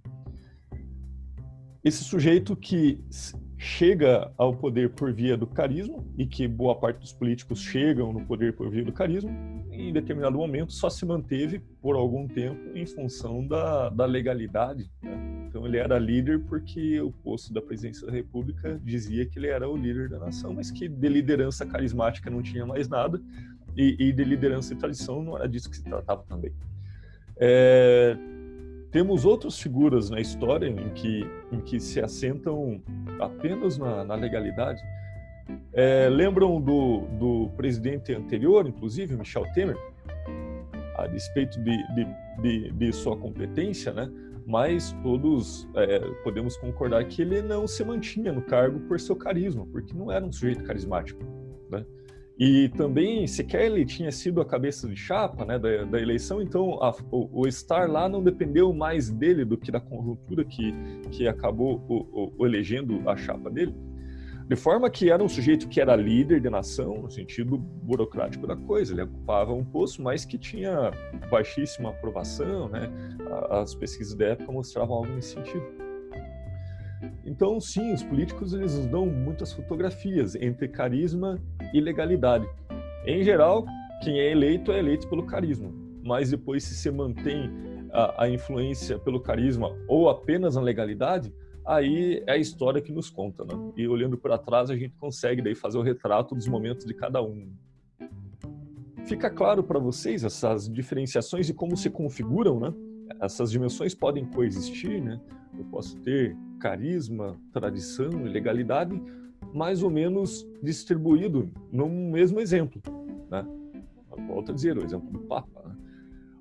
[1.83, 3.03] esse sujeito que
[3.57, 8.25] chega ao poder por via do carisma e que boa parte dos políticos chegam no
[8.25, 9.31] poder por via do carisma,
[9.71, 14.91] em determinado momento só se manteve por algum tempo em função da, da legalidade.
[15.03, 15.47] Né?
[15.49, 19.69] Então ele era líder porque o posto da presidência da República dizia que ele era
[19.69, 23.21] o líder da nação, mas que de liderança carismática não tinha mais nada
[23.77, 26.53] e, e de liderança e tradição não era disso que se tratava também.
[27.37, 28.17] É,
[28.91, 32.83] temos outras figuras na história em que, em que se assentam
[33.21, 34.81] apenas na, na legalidade.
[35.73, 39.77] É, lembram do, do presidente anterior, inclusive, Michel Temer?
[41.01, 42.07] a despeito de, de,
[42.43, 44.11] de, de sua competência, né?
[44.47, 49.67] mas todos é, podemos concordar que ele não se mantinha no cargo por seu carisma,
[49.67, 51.23] porque não era um sujeito carismático.
[51.71, 51.85] Né?
[52.41, 56.91] E também, ele tinha sido a cabeça de chapa né, da, da eleição, então a,
[57.11, 60.73] o, o, estar lá não dependeu mais dele do que da conjuntura que,
[61.11, 63.75] que acabou o, o, elegendo a chapa dele.
[64.49, 68.57] De forma que era um sujeito que era líder de nação, no sentido burocrático da
[68.57, 68.95] coisa.
[68.95, 70.91] Ele ocupava um posto, mas que tinha
[71.31, 72.91] baixíssima aprovação, né?
[73.51, 75.90] As pesquisas da época mostravam algo nesse sentido.
[77.25, 81.41] Então, sim, os políticos eles nos dão muitas fotografias entre carisma
[81.73, 82.47] e legalidade.
[83.07, 83.65] Em geral,
[84.03, 85.73] quem é eleito é eleito pelo carisma,
[86.03, 87.51] mas depois se se mantém
[87.93, 91.33] a, a influência pelo carisma ou apenas na legalidade,
[91.65, 93.55] aí é a história que nos conta, né?
[93.77, 97.23] E olhando para trás a gente consegue daí fazer o retrato dos momentos de cada
[97.23, 97.51] um.
[99.07, 102.73] Fica claro para vocês essas diferenciações e como se configuram, né?
[103.21, 105.21] Essas dimensões podem coexistir, né?
[105.59, 109.01] Eu posso ter carisma, tradição e legalidade
[109.53, 112.81] mais ou menos distribuído num mesmo exemplo,
[113.29, 113.45] né?
[114.29, 115.63] Volto a dizer, o exemplo do Papa.
[115.67, 115.77] Né?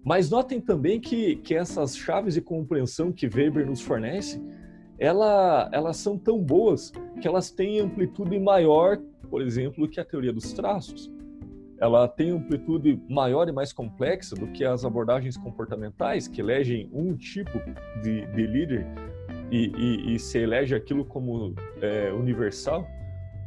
[0.03, 4.39] Mas notem também que, que essas chaves de compreensão que Weber nos fornece
[4.99, 6.91] ela, elas são tão boas
[7.21, 8.97] que elas têm amplitude maior,
[9.29, 11.09] por exemplo, que a teoria dos traços.
[11.79, 17.15] Ela tem amplitude maior e mais complexa do que as abordagens comportamentais, que elegem um
[17.15, 17.57] tipo
[18.03, 18.85] de, de líder
[19.51, 22.87] e, e, e, se elege aquilo como é, universal.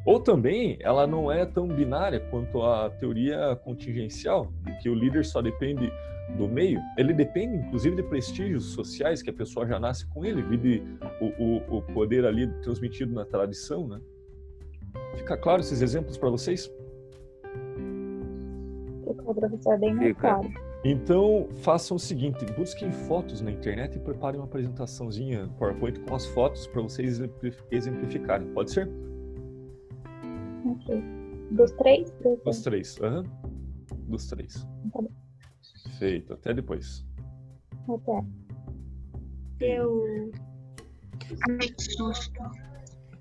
[0.05, 5.40] Ou também ela não é tão binária quanto a teoria contingencial, que o líder só
[5.40, 5.92] depende
[6.36, 10.42] do meio, ele depende inclusive de prestígios sociais que a pessoa já nasce com ele,
[10.42, 10.82] vide
[11.20, 14.00] o, o, o poder ali transmitido na tradição, né?
[15.16, 16.72] Fica claro esses exemplos para vocês?
[19.07, 20.48] Ficou, professor, bem mais claro.
[20.85, 26.26] Então, façam o seguinte: busquem fotos na internet e preparem uma apresentaçãozinha PowerPoint com as
[26.26, 27.20] fotos para vocês
[27.70, 28.49] exemplificarem.
[28.49, 28.89] Pode ser?
[30.66, 31.03] Ok.
[31.53, 32.12] Dos três?
[32.45, 33.22] Dos três, uhum.
[34.09, 34.66] Dos três.
[34.93, 35.09] Tá bom.
[35.85, 36.33] Perfeito.
[36.33, 37.07] Até depois.
[37.89, 38.24] Até.
[39.61, 40.33] Eu.
[41.49, 42.41] Ai, que susto.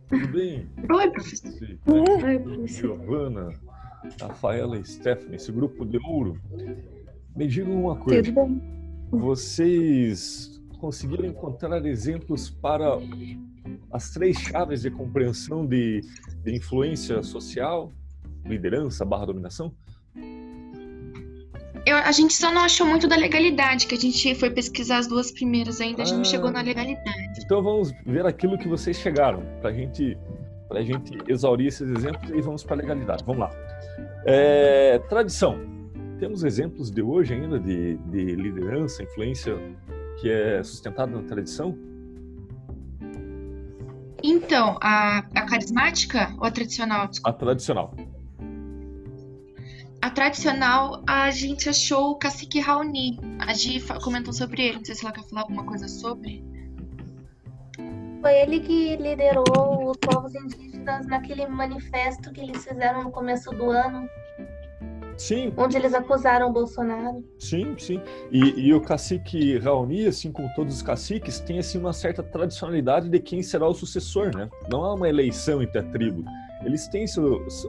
[0.10, 0.68] Tudo bem?
[0.92, 1.52] Oi, professor.
[1.88, 2.98] Oi, professor.
[2.98, 3.54] Giovana,
[4.20, 6.40] Rafaela e Stephanie, esse grupo de ouro.
[7.36, 8.24] Me digam uma coisa.
[8.24, 8.62] Tudo bem.
[9.12, 12.98] Vocês conseguiram encontrar exemplos para
[13.92, 16.02] as três chaves de compreensão de,
[16.44, 17.92] de influência social,
[18.46, 19.74] liderança barra dominação?
[21.86, 25.08] Eu, a gente só não achou muito da legalidade, que a gente foi pesquisar as
[25.08, 27.42] duas primeiras ainda, a gente ah, não chegou na legalidade.
[27.44, 30.18] Então vamos ver aquilo que vocês chegaram, para gente,
[30.70, 33.24] a gente exaurir esses exemplos e vamos para a legalidade.
[33.26, 33.52] Vamos lá.
[34.26, 35.81] É, tradição.
[36.22, 39.58] Temos exemplos de hoje ainda de, de liderança, influência
[40.20, 41.76] que é sustentada na tradição?
[44.22, 47.08] Então, a, a carismática ou a tradicional?
[47.08, 47.32] Desculpa.
[47.32, 47.96] A tradicional.
[50.00, 53.18] A tradicional, a gente achou o cacique Raoni.
[53.40, 54.78] A Gi comentou sobre ele.
[54.78, 56.46] Não sei se ela quer falar alguma coisa sobre.
[58.22, 63.72] Foi ele que liderou os povos indígenas naquele manifesto que eles fizeram no começo do
[63.72, 64.08] ano.
[65.18, 65.54] Sim.
[65.56, 67.24] Onde eles acusaram o Bolsonaro.
[67.38, 68.02] Sim, sim.
[68.32, 73.10] E, e, o cacique Raoni, assim como todos os caciques, tem assim uma certa tradicionalidade
[73.10, 74.50] de quem será o sucessor, né?
[74.70, 76.24] Não há uma eleição entre a tribo
[76.64, 77.06] eles têm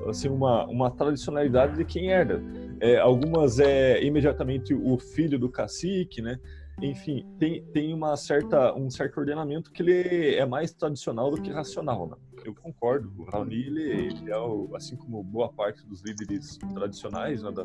[0.09, 2.43] assim, uma, uma tradicionalidade de quem herda.
[2.81, 6.39] É, algumas é imediatamente o filho do cacique, né?
[6.81, 11.51] Enfim, tem, tem uma certa, um certo ordenamento que ele é mais tradicional do que
[11.51, 12.17] racional, né?
[12.45, 13.13] Eu concordo.
[13.19, 17.65] O Raoni, ele, ele é, o, assim como boa parte dos líderes tradicionais, né, da,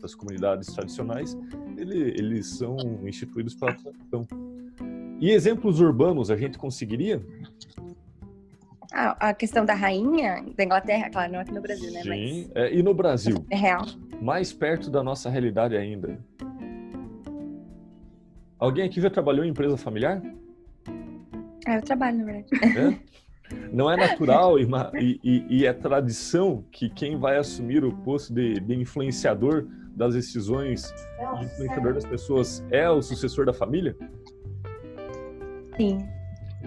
[0.00, 1.36] das comunidades tradicionais,
[1.76, 4.26] ele, eles são instituídos pela tradição.
[5.20, 7.22] E exemplos urbanos a gente conseguiria?
[8.90, 12.02] a questão da rainha da Inglaterra, claro, não aqui no Brasil, né?
[12.02, 12.50] Sim, Mas...
[12.56, 13.44] é, e no Brasil?
[13.50, 13.84] É real.
[14.20, 16.18] Mais perto da nossa realidade ainda.
[18.58, 20.20] Alguém aqui já trabalhou em empresa familiar?
[21.66, 22.78] Ah, eu trabalho, na verdade.
[22.78, 22.98] É?
[23.72, 24.68] Não é natural e,
[25.22, 30.92] e, e, é tradição que quem vai assumir o posto de, de influenciador das decisões,
[31.38, 33.96] de influenciador das pessoas, é o sucessor da família?
[35.76, 35.98] Sim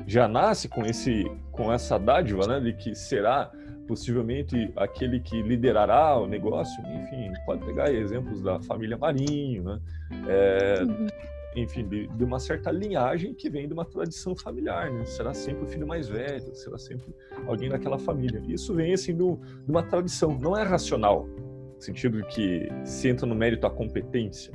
[0.07, 3.51] já nasce com esse com essa dádiva, né, de que será
[3.88, 6.82] possivelmente aquele que liderará o negócio.
[6.88, 9.79] Enfim, pode pegar exemplos da família Marinho, né?
[10.27, 11.07] É, uhum.
[11.56, 15.04] Enfim, de, de, uma certa linhagem que vem de uma tradição familiar, né?
[15.06, 17.14] Será sempre o filho mais velho, será sempre
[17.45, 18.41] alguém daquela família.
[18.47, 19.24] Isso vem assim de
[19.68, 24.54] uma tradição, não é racional, no sentido de que se entra no mérito a competência,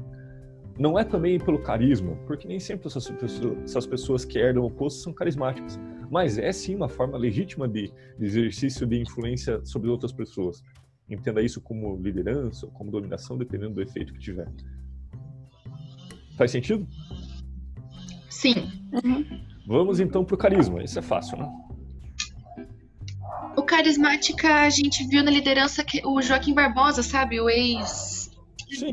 [0.79, 3.11] não é também pelo carisma, porque nem sempre essas
[3.65, 5.79] essas pessoas que herdam o posto são carismáticas,
[6.11, 10.63] mas é sim uma forma legítima de, de exercício de influência sobre outras pessoas.
[11.09, 14.49] Entenda isso como liderança como dominação, dependendo do efeito que tiver.
[16.37, 16.87] Faz sentido?
[18.29, 18.71] Sim.
[18.93, 19.25] Uhum.
[19.67, 20.83] Vamos então para o carisma.
[20.83, 21.51] Isso é fácil, né?
[23.57, 27.41] O carismática a gente viu na liderança que o Joaquim Barbosa, sabe?
[27.41, 28.31] O ex.
[28.69, 28.93] Sim.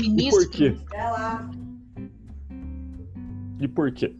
[0.00, 0.42] Ministro.
[0.42, 0.76] E por quê?
[3.60, 4.14] E por quê?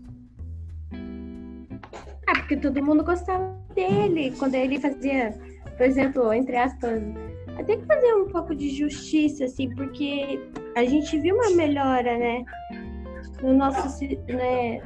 [2.27, 4.33] Ah, porque todo mundo gostava dele.
[4.39, 5.31] Quando ele fazia,
[5.77, 7.03] por exemplo, entre aspas,
[7.63, 10.41] tem que fazer um pouco de justiça, assim, porque
[10.77, 12.45] a gente viu uma melhora, né?
[13.43, 14.81] No nosso, né,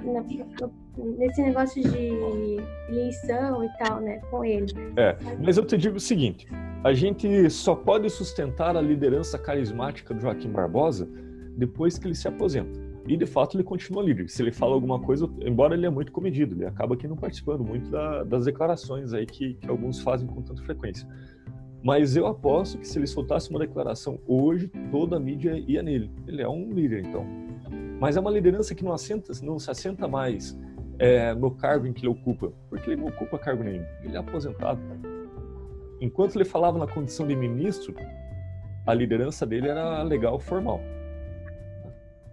[1.18, 2.56] nesse negócio de
[2.88, 4.66] eleição e tal, né, com ele.
[4.96, 6.48] É, mas eu te digo o seguinte,
[6.82, 11.08] a gente só pode sustentar a liderança carismática do Joaquim Barbosa
[11.56, 12.88] depois que ele se aposenta.
[13.06, 14.28] E de fato ele continua líder.
[14.28, 17.64] Se ele fala alguma coisa, embora ele é muito comedido, ele acaba aqui não participando
[17.64, 21.08] muito da, das declarações aí que, que alguns fazem com tanta frequência.
[21.82, 26.10] Mas eu aposto que se ele soltasse uma declaração hoje, toda a mídia ia nele.
[26.26, 27.24] Ele é um líder, então.
[28.00, 30.58] Mas é uma liderança que não, assenta, não se assenta mais
[30.98, 33.84] é, no cargo em que ele ocupa, porque ele não ocupa cargo nenhum.
[34.02, 34.80] Ele é aposentado.
[36.00, 37.94] Enquanto ele falava na condição de ministro,
[38.86, 40.80] a liderança dele era legal, formal.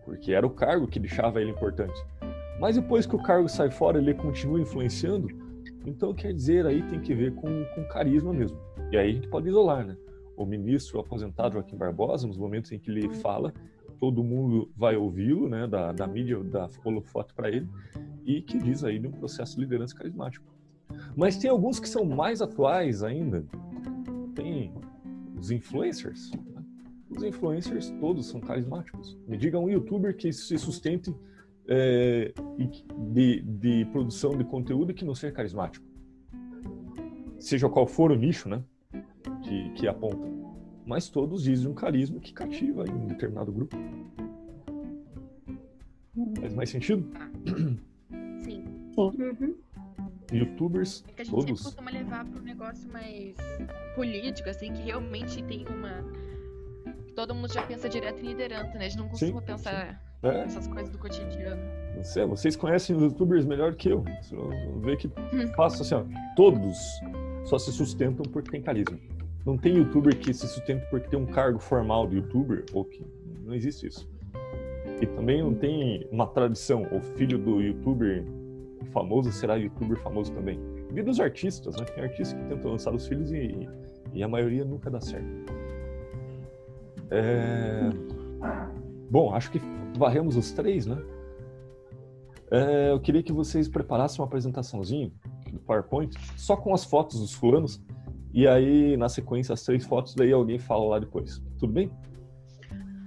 [0.04, 2.00] Porque era o cargo que deixava ele importante.
[2.60, 5.28] Mas depois que o cargo sai fora, ele continua influenciando.
[5.86, 8.58] Então, quer dizer, aí tem que ver com, com carisma mesmo.
[8.92, 9.96] E aí a gente pode isolar, né?
[10.36, 13.54] O ministro aposentado Joaquim Barbosa, nos momentos em que ele fala,
[14.00, 15.68] todo mundo vai ouvi-lo, né?
[15.68, 17.68] Da, da mídia, da holofote para ele,
[18.26, 20.46] e que diz aí de um processo de liderança carismático.
[21.16, 23.46] Mas tem alguns que são mais atuais ainda.
[24.34, 24.74] Tem
[25.38, 26.32] os influencers.
[26.32, 26.64] Né?
[27.10, 29.18] Os influencers todos são carismáticos.
[29.28, 31.14] Me diga um youtuber que se sustente
[31.68, 32.34] é,
[33.12, 35.86] de, de produção de conteúdo que não seja carismático.
[37.40, 38.64] Seja qual for o nicho, né?
[39.46, 40.28] que, que aponta.
[40.86, 43.76] Mas todos dizem um carisma que cativa em um determinado grupo.
[46.40, 47.10] Faz mais sentido?
[48.44, 48.66] Sim.
[48.98, 49.56] Uhum.
[50.32, 51.46] Youtubers, é que a gente todos.
[51.46, 53.36] sempre costuma levar para um negócio mais
[53.96, 56.04] político, assim, que realmente tem uma.
[57.16, 58.86] Todo mundo já pensa direto em liderança, né?
[58.86, 59.98] A gente não costuma sim, pensar sim.
[60.30, 60.44] É.
[60.44, 61.62] essas coisas do cotidiano.
[61.98, 64.04] Você, vocês conhecem os youtubers melhor que eu.
[64.22, 64.36] Você
[64.82, 65.10] vê que
[65.56, 66.04] passa assim, ó,
[66.36, 66.78] todos
[67.46, 68.98] só se sustentam porque tem carisma.
[69.46, 73.06] Não tem youtuber que se sustenta porque tem um cargo formal de youtuber, ou que
[73.44, 74.10] não existe isso.
[75.00, 78.26] E também não tem uma tradição, o filho do youtuber
[78.92, 80.60] famoso será youtuber famoso também.
[80.96, 81.86] E dos artistas, né?
[81.86, 83.68] Tem artistas que tentam lançar os filhos e,
[84.14, 85.54] e a maioria nunca dá certo.
[87.12, 87.90] É...
[89.10, 89.60] Bom, acho que
[89.98, 91.02] varremos os três, né?
[92.52, 95.12] É, eu queria que vocês preparassem uma apresentaçãozinha
[95.52, 97.82] do PowerPoint, só com as fotos dos fulanos,
[98.34, 101.42] e aí, na sequência, as três fotos, daí alguém fala lá depois.
[101.58, 101.90] Tudo bem?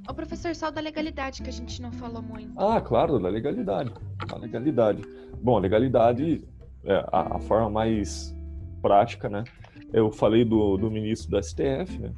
[0.09, 2.59] O professor, só da legalidade, que a gente não falou muito.
[2.59, 3.93] Ah, claro, da legalidade.
[4.27, 5.03] A legalidade.
[5.43, 6.49] Bom, a legalidade
[6.83, 8.35] é a, a forma mais
[8.81, 9.45] prática, né?
[9.93, 12.13] Eu falei do, do ministro do STF, né?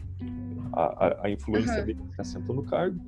[0.72, 1.86] A, a, a influência uhum.
[1.86, 3.00] dele que assenta no cargo.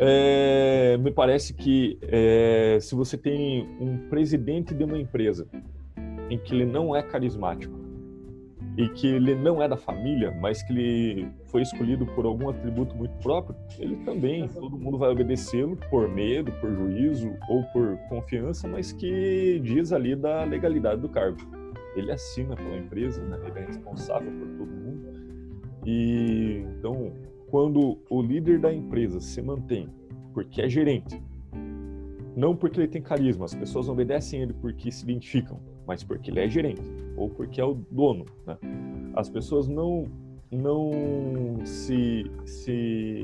[0.00, 5.46] É, me parece que é, se você tem um presidente de uma empresa
[6.30, 7.88] em que ele não é carismático,
[8.78, 12.94] e que ele não é da família, mas que ele foi escolhido por algum atributo
[12.94, 18.68] muito próprio, ele também, todo mundo vai obedecê-lo por medo, por juízo ou por confiança,
[18.68, 21.38] mas que diz ali da legalidade do cargo.
[21.96, 23.36] Ele assina pela empresa, né?
[23.48, 25.12] ele é responsável por todo mundo.
[25.84, 27.12] E então,
[27.50, 29.88] quando o líder da empresa se mantém
[30.32, 31.22] porque é gerente,
[32.36, 36.40] não porque ele tem carisma, as pessoas obedecem ele porque se identificam, mas porque ele
[36.40, 36.82] é gerente
[37.16, 38.26] ou porque é o dono.
[38.46, 38.56] Né?
[39.14, 40.06] As pessoas não
[40.50, 42.72] não se, se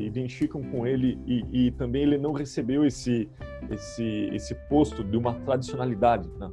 [0.07, 3.27] identificam com ele e, e, também ele não recebeu esse,
[3.70, 6.53] esse, esse posto de uma tradicionalidade, né?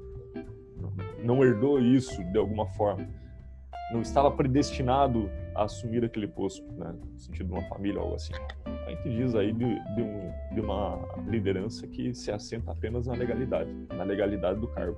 [1.21, 3.05] não herdou isso de alguma forma,
[3.91, 6.93] não estava predestinado a assumir aquele posto, né?
[7.13, 8.33] no sentido de uma família ou algo assim.
[8.65, 13.13] A gente diz aí de, de, um, de uma liderança que se assenta apenas na
[13.13, 14.97] legalidade, na legalidade do cargo.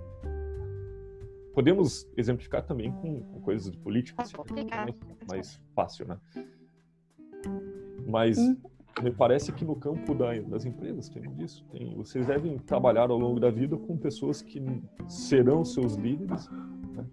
[1.53, 6.17] Podemos exemplificar também com, com coisas de política, assim, é mais fácil, né?
[8.07, 8.57] Mas hum.
[9.03, 11.63] me parece que no campo da, das empresas tem disso.
[11.71, 14.59] Tem, vocês devem trabalhar ao longo da vida com pessoas que
[15.07, 17.05] serão seus líderes, né?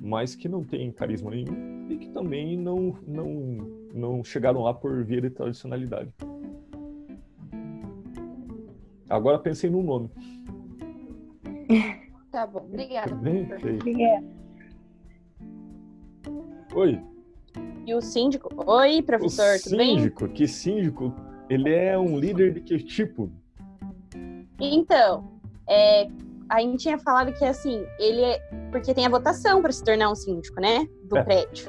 [0.00, 3.28] mas que não têm carisma nenhum e que também não, não,
[3.92, 6.14] não chegaram lá por via de tradicionalidade.
[9.08, 10.10] Agora pensei num nome.
[12.30, 13.12] Tá bom, obrigada.
[13.12, 14.24] Obrigada.
[16.72, 17.02] Oi.
[17.84, 18.48] E o síndico?
[18.70, 19.98] Oi, professor, o tudo bem?
[19.98, 21.12] síndico, que síndico,
[21.48, 23.32] ele é um líder de que tipo?
[24.60, 25.28] Então,
[25.68, 26.08] é,
[26.48, 28.38] a gente tinha falado que assim, ele é.
[28.70, 30.86] Porque tem a votação para se tornar um síndico, né?
[31.06, 31.24] Do É.
[31.24, 31.66] prédio.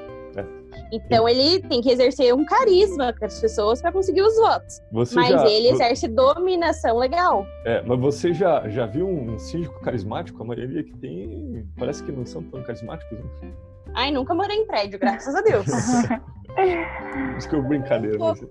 [0.92, 4.82] Então ele tem que exercer um carisma para as pessoas para conseguir os votos.
[4.92, 7.46] Você Mas já, ele exerce dominação legal.
[7.66, 10.42] É, mas você já, já viu um síndico carismático?
[10.44, 13.18] A maioria que tem parece que não são tão carismáticos.
[13.18, 13.54] Né?
[13.94, 15.66] Ai, nunca morei em prédio, graças a Deus.
[17.38, 18.18] Isso que é brincadeira.
[18.20, 18.46] Mas,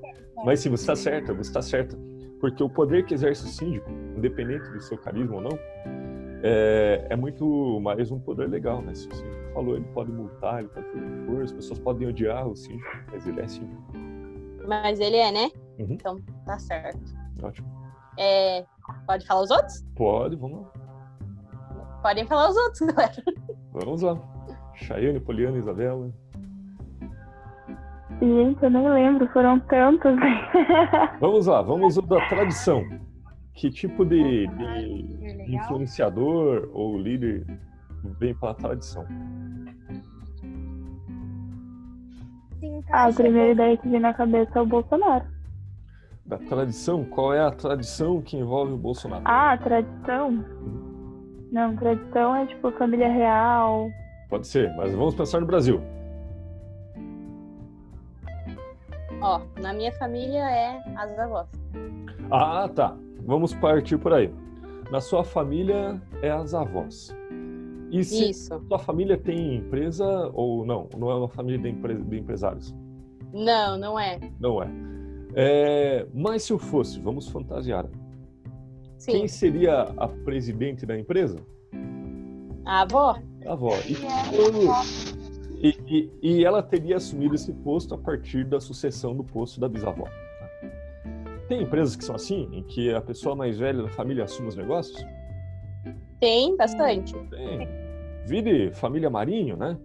[0.45, 1.99] mas sim, você está certa, você está certa.
[2.41, 5.59] Porque o poder que exerce o síndico, independente do seu carisma ou não,
[6.43, 8.95] é, é muito mais um poder legal, né?
[8.95, 11.79] Se o síndico falou, ele pode multar, ele pode fazer o que for, as pessoas
[11.79, 13.83] podem odiar o síndico, mas ele é síndico.
[14.67, 15.51] Mas ele é, né?
[15.79, 15.87] Uhum.
[15.91, 17.01] Então tá certo.
[17.43, 17.69] Ótimo.
[18.19, 18.65] É,
[19.07, 19.85] pode falar os outros?
[19.97, 20.73] Pode, vamos lá.
[22.03, 23.23] Podem falar os outros, galera.
[23.73, 24.19] Vamos lá.
[24.75, 26.11] Chayane, Poliana, Isabela.
[28.21, 30.13] Gente, eu nem lembro, foram tantos.
[31.21, 32.85] Vamos lá, vamos da tradição.
[33.61, 37.45] Que tipo de, de influenciador ou líder
[38.19, 39.05] vem pela tradição?
[42.91, 45.27] Ah, a primeira ideia que vem na cabeça é o Bolsonaro.
[46.25, 49.25] Da tradição, qual é a tradição que envolve o Bolsonaro?
[49.27, 50.43] Ah, tradição?
[51.53, 53.91] Não, tradição é tipo família real.
[54.31, 55.83] Pode ser, mas vamos pensar no Brasil.
[59.21, 61.47] Ó, na minha família é as avós.
[62.31, 62.97] Ah, tá.
[63.31, 64.29] Vamos partir por aí.
[64.91, 67.17] Na sua família é as avós.
[67.93, 68.61] E se Isso.
[68.67, 70.05] sua família tem empresa
[70.35, 70.89] ou não?
[70.99, 72.75] Não é uma família de, empre- de empresários?
[73.33, 74.19] Não, não é.
[74.41, 74.69] Não é.
[75.37, 77.87] É, Mas se eu fosse, vamos fantasiar.
[78.99, 79.13] Sim.
[79.13, 81.37] Quem seria a presidente da empresa?
[82.65, 83.17] A avó?
[83.47, 83.75] A avó.
[85.63, 89.61] E, e- e- e ela teria assumido esse posto a partir da sucessão do posto
[89.61, 90.09] da bisavó.
[91.51, 94.55] Tem empresas que são assim, em que a pessoa mais velha da família assume os
[94.55, 95.05] negócios?
[96.21, 97.13] Tem bastante.
[97.29, 97.67] Tem.
[98.25, 99.77] Vire família Marinho, né?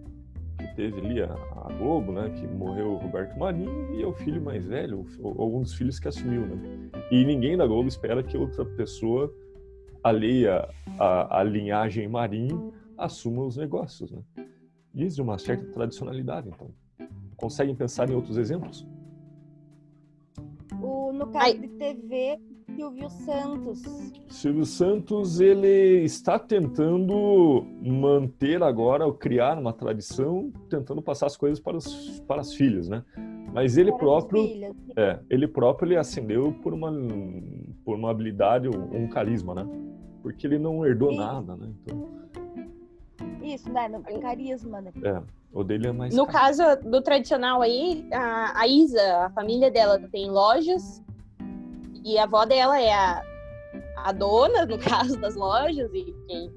[0.56, 2.30] Que teve ali a, a Globo, né?
[2.30, 5.74] Que morreu o Roberto Marinho e é o filho mais velho, ou, ou um dos
[5.74, 6.88] filhos que assumiu, né?
[7.10, 9.28] E ninguém da Globo espera que outra pessoa
[10.04, 10.68] alheia
[11.00, 14.22] à, à linhagem Marinho assuma os negócios, né?
[14.94, 16.70] Diz de uma certa tradicionalidade, então.
[17.36, 18.86] Conseguem pensar em outros exemplos?
[20.82, 21.58] O, no caso Ai.
[21.58, 22.38] de TV,
[22.74, 23.82] Silvio Santos.
[24.28, 31.60] Silvio Santos ele está tentando manter agora, ou criar uma tradição, tentando passar as coisas
[31.60, 33.02] para os para as filhas, né?
[33.52, 34.42] Mas ele Para próprio,
[34.96, 36.92] é, ele próprio ele ascendeu por uma
[37.84, 39.66] por uma habilidade, um, um carisma, né?
[40.22, 41.18] Porque ele não herdou Sim.
[41.18, 41.68] nada, né?
[41.82, 42.08] Então,
[43.42, 43.88] Isso, né?
[43.88, 44.92] no- Carisma, né?
[45.04, 46.38] é, o dele é mais No caro.
[46.38, 51.02] caso do tradicional aí, a, a Isa, a família dela tem lojas
[52.04, 53.22] e a avó dela é a,
[53.96, 56.52] a dona, no caso das lojas, e, quem-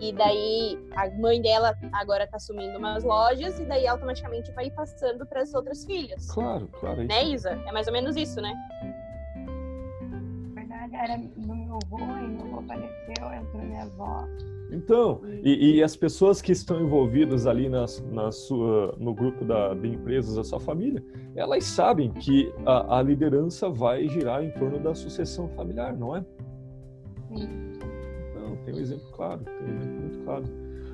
[0.00, 5.24] e daí a mãe dela agora tá assumindo umas lojas e daí automaticamente vai passando
[5.26, 6.28] para as outras filhas.
[6.30, 7.34] Claro, claro, é Né, isso.
[7.48, 7.50] Isa?
[7.66, 8.52] É mais ou menos isso, né?
[10.92, 14.26] Era do meu avô, aí meu avô faleceu, entrou minha avó.
[14.70, 19.74] Então, e, e as pessoas que estão envolvidas ali na, na sua, no grupo da,
[19.74, 21.02] de empresas da sua família,
[21.36, 26.24] elas sabem que a, a liderança vai girar em torno da sucessão familiar, não é?
[27.30, 30.44] Não, tem um exemplo claro, tem um exemplo muito claro.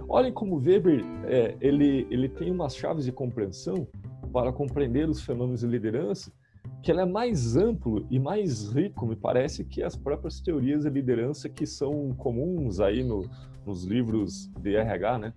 [0.09, 3.87] Olhem como Weber é, ele, ele tem umas chaves de compreensão
[4.33, 6.33] para compreender os fenômenos de liderança
[6.83, 10.91] que ele é mais amplo e mais rico, me parece, que as próprias teorias de
[10.91, 13.29] liderança que são comuns aí no,
[13.67, 15.33] nos livros de RH, né?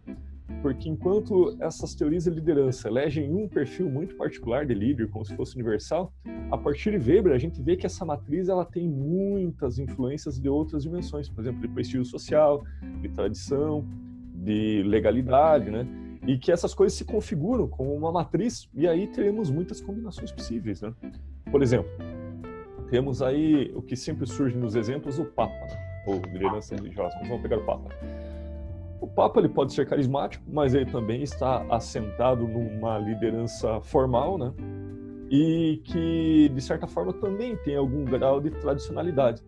[0.62, 5.36] Porque enquanto essas teorias de liderança elegem um perfil muito particular de líder, como se
[5.36, 6.14] fosse universal,
[6.52, 10.50] a partir de Weber a gente vê que essa matriz ela tem muitas influências de
[10.50, 12.64] outras dimensões, por exemplo, de prestígio social,
[13.02, 13.86] de tradição,
[14.36, 15.88] de legalidade, né?
[16.26, 20.82] E que essas coisas se configuram como uma matriz e aí teremos muitas combinações possíveis,
[20.82, 20.94] né?
[21.50, 21.90] Por exemplo,
[22.90, 26.04] temos aí o que sempre surge nos exemplos, o Papa, né?
[26.06, 27.18] ou liderança religiosa.
[27.24, 27.90] Vamos pegar o Papa.
[29.00, 34.54] O Papa ele pode ser carismático, mas ele também está assentado numa liderança formal, né?
[35.30, 39.42] E que, de certa forma, também tem algum grau de tradicionalidade.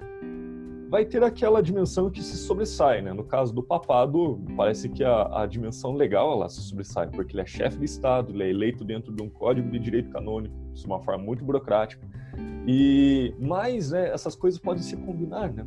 [0.93, 3.13] Vai ter aquela dimensão que se sobressai, né?
[3.13, 7.41] No caso do papado, parece que a, a dimensão legal ela se sobressai, porque ele
[7.41, 10.85] é chefe de Estado, ele é eleito dentro de um código de direito canônico, de
[10.85, 12.07] uma forma muito burocrática.
[12.67, 15.65] E mais, né, essas coisas podem se combinar, né?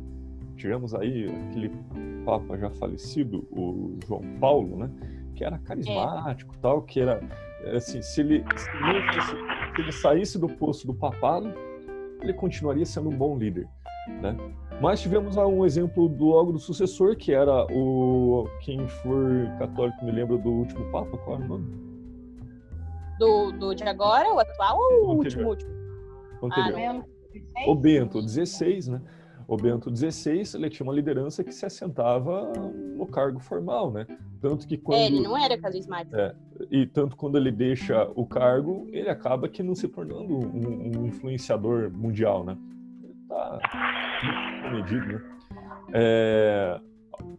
[0.55, 1.73] tivemos aí aquele
[2.23, 4.89] Papa já falecido, o João Paulo, né?
[5.35, 6.57] Que era carismático é.
[6.61, 7.19] tal, que era
[7.75, 9.21] assim, se ele, se ele,
[9.75, 11.53] se ele saísse do posto do papado,
[12.21, 13.67] ele continuaria sendo um bom líder,
[14.21, 14.33] né?
[14.79, 20.05] Mas tivemos lá um exemplo do logo do sucessor, que era o quem for católico
[20.05, 21.65] me lembra do último papa, qual é o nome?
[23.17, 25.71] Do, do de agora, o atual ou o último último?
[26.51, 27.03] Ah,
[27.65, 29.01] o Bento XVI, né?
[29.47, 34.05] O Bento XVI, ele tinha uma liderança que se assentava no cargo formal, né?
[34.39, 34.99] Tanto que quando...
[34.99, 36.15] É, ele não era carismático.
[36.15, 36.35] É,
[36.69, 41.07] e tanto quando ele deixa o cargo, ele acaba que não se tornando um, um
[41.07, 42.55] influenciador mundial, né?
[43.27, 43.59] Tá
[44.71, 45.21] medido, né?
[45.93, 46.79] É,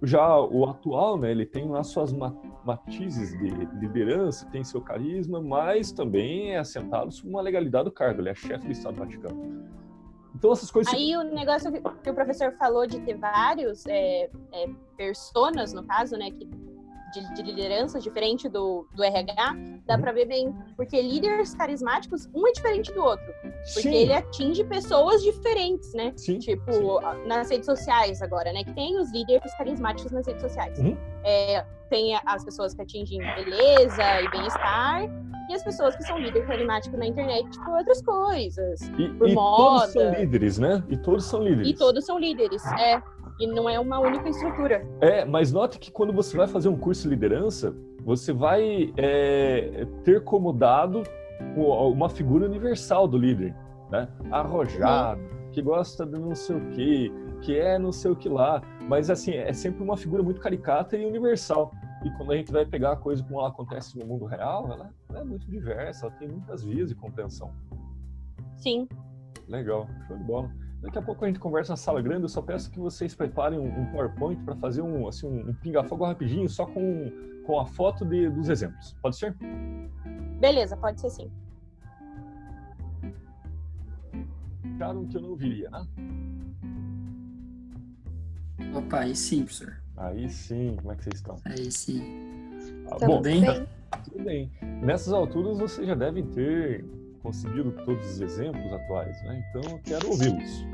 [0.03, 2.13] já o atual, né, ele tem lá suas
[2.65, 8.21] matizes de liderança, tem seu carisma, mas também é assentado sob uma legalidade do cargo,
[8.21, 9.69] ele é chefe do Estado Vaticano.
[10.35, 10.93] Então essas coisas.
[10.93, 16.17] Aí o negócio que o professor falou de ter vários é, é, personas, no caso,
[16.17, 16.49] né, que
[17.13, 19.57] de, de liderança diferente do, do RH,
[19.87, 20.01] dá uhum.
[20.01, 20.55] para ver bem.
[20.77, 23.27] Porque líderes carismáticos, um é diferente do outro.
[23.43, 23.95] Porque Sim.
[23.95, 26.13] ele atinge pessoas diferentes, né?
[26.17, 26.39] Sim.
[26.39, 27.27] Tipo, Sim.
[27.27, 28.65] nas redes sociais agora, né?
[28.65, 30.79] Que tem os líderes carismáticos nas redes sociais.
[30.79, 30.97] Uhum.
[31.25, 35.09] É, tem as pessoas que atingem beleza e bem-estar,
[35.49, 38.83] e as pessoas que são líderes carismáticos na internet, tipo, outras coisas.
[38.99, 39.81] E, por e moda.
[39.81, 40.85] todos são líderes, né?
[40.89, 41.69] E todos são líderes.
[41.69, 43.03] E todos são líderes, é.
[43.41, 44.87] E não é uma única estrutura.
[45.01, 47.75] É, mas note que quando você vai fazer um curso de liderança,
[48.05, 51.03] você vai é, ter como dado
[51.57, 53.55] uma figura universal do líder,
[53.91, 54.09] né?
[54.31, 55.21] Arrojado,
[55.53, 57.13] que gosta de não sei o quê,
[57.43, 58.61] que é não sei o que lá.
[58.89, 61.71] Mas, assim, é sempre uma figura muito caricata e universal.
[62.05, 64.91] E quando a gente vai pegar a coisa como ela acontece no mundo real, ela,
[65.15, 67.53] é muito diversa, ela tem muitas vias de compreensão.
[68.57, 68.89] Sim.
[69.49, 70.51] Legal, show de bola.
[70.81, 72.23] Daqui a pouco a gente conversa na sala grande.
[72.23, 76.49] Eu só peço que vocês preparem um, PowerPoint para fazer um, assim, um, pinga-fogo rapidinho,
[76.49, 77.11] só com,
[77.45, 78.97] com a foto de, dos exemplos.
[79.03, 79.37] Pode ser?
[80.39, 81.31] Beleza, pode ser sim.
[84.75, 85.85] Acharam que eu não viria, né?
[88.75, 89.77] Opa, aí sim, professor.
[89.97, 91.37] Aí sim, como é que vocês estão?
[91.45, 92.03] Aí sim.
[92.89, 93.43] Ah, bom, bem?
[94.05, 94.51] Tudo bem.
[94.83, 96.85] Nessas alturas vocês já devem ter
[97.23, 99.45] conseguido todos os exemplos atuais, né?
[99.51, 100.65] Então eu quero ouvi-los.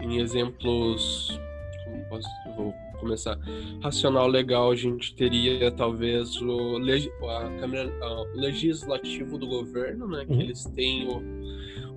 [0.00, 1.38] em exemplos,
[1.84, 3.38] como posso, vou começar,
[3.82, 7.90] racional legal, a gente teria talvez o, a câmara,
[8.34, 10.24] o legislativo do governo, né?
[10.24, 10.40] Que uhum.
[10.40, 11.22] eles têm o,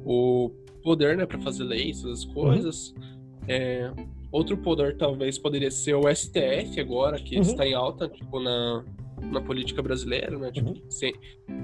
[0.05, 0.51] o
[0.83, 2.93] poder, né, para fazer leis, essas coisas.
[2.97, 3.19] Uhum.
[3.47, 3.91] É,
[4.31, 7.41] outro poder talvez poderia ser o STF agora, que uhum.
[7.41, 8.83] está em alta, tipo, na,
[9.21, 10.51] na política brasileira, né?
[10.51, 10.81] Tipo, uhum.
[10.89, 11.13] se,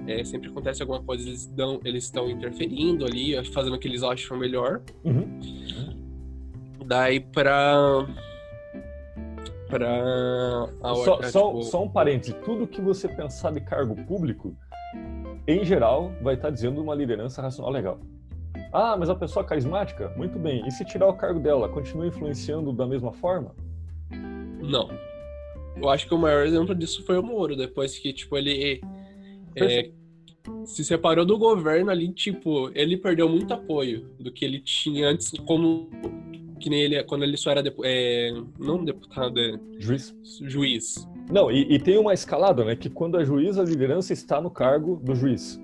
[0.07, 4.03] é, sempre acontece alguma coisa, eles dão, eles estão interferindo ali, fazendo o que eles
[4.03, 4.81] acham melhor.
[5.03, 5.39] Uhum.
[6.85, 8.07] Daí para
[9.69, 10.67] para
[11.03, 11.63] só, é, só, tipo...
[11.63, 14.55] só um parêntese, tudo que você pensar de cargo público,
[15.47, 17.99] em geral, vai estar dizendo uma liderança racional legal.
[18.71, 20.13] Ah, mas a pessoa é carismática?
[20.15, 20.65] Muito bem.
[20.67, 23.55] E se tirar o cargo dela, continua influenciando da mesma forma?
[24.11, 24.89] Não.
[25.75, 28.81] Eu acho que o maior exemplo disso foi o Moro, depois que, tipo, ele
[29.55, 29.91] é,
[30.65, 35.31] se separou do governo ali, tipo, ele perdeu muito apoio do que ele tinha antes,
[35.45, 35.89] como
[36.59, 40.15] que nem ele, quando ele só era, é, não deputado, é juiz.
[40.41, 41.07] Juiz.
[41.31, 44.49] Não, e, e, tem uma escalada, né, que quando é juiz, a liderança está no
[44.49, 45.59] cargo do juiz.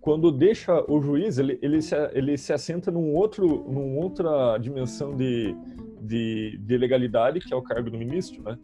[0.00, 5.16] Quando deixa o juiz, ele, ele, se, ele se assenta num outro, num outra dimensão
[5.16, 5.56] de,
[6.04, 8.58] de, de legalidade, que é o cargo do ministro, né?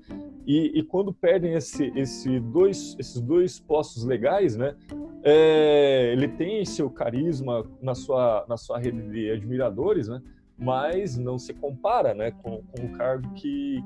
[0.46, 4.74] E, e quando perdem esse, esse dois, esses dois postos legais, né,
[5.22, 10.20] é, ele tem seu carisma na sua, na sua rede de admiradores, né,
[10.58, 13.82] mas não se compara né, com, com o cargo que,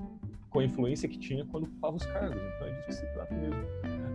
[0.49, 2.37] com a influência que tinha quando ocupava os cargos.
[2.37, 3.63] Então é disso que se trata mesmo.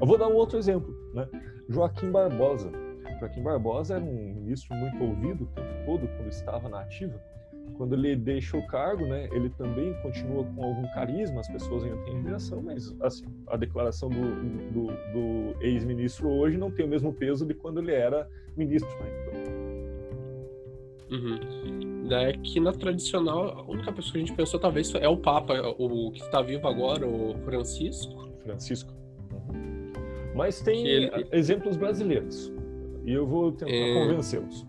[0.02, 1.28] Eu vou dar um outro exemplo, né?
[1.68, 2.72] Joaquim Barbosa.
[3.20, 7.22] Joaquim Barbosa era um ministro muito ouvido o tempo todo quando estava na ativa
[7.78, 11.98] quando ele deixa o cargo, né, ele também continua com algum carisma, as pessoas ainda
[12.04, 14.36] têm admiração, mas assim, a declaração do,
[14.72, 18.90] do, do ex-ministro hoje não tem o mesmo peso de quando ele era ministro.
[19.00, 19.10] Né?
[19.22, 19.70] Então...
[21.12, 22.08] Uhum.
[22.12, 25.54] É que na tradicional, a única pessoa que a gente pensou talvez é o Papa,
[25.78, 28.30] o que está vivo agora, o Francisco.
[28.44, 28.94] Francisco.
[29.54, 29.92] Uhum.
[30.36, 31.28] Mas tem ele...
[31.32, 32.52] exemplos brasileiros
[33.06, 33.94] e eu vou tentar é...
[33.94, 34.68] convencê-los.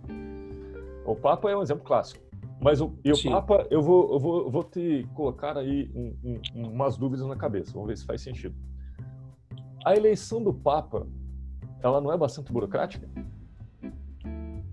[1.05, 2.23] O Papa é um exemplo clássico.
[2.61, 3.31] Mas o, e o Sim.
[3.31, 6.15] Papa, eu vou, eu vou, eu vou te colocar aí um,
[6.55, 8.55] um, umas dúvidas na cabeça, vamos ver se faz sentido.
[9.85, 11.07] A eleição do Papa,
[11.83, 13.09] ela não é bastante burocrática?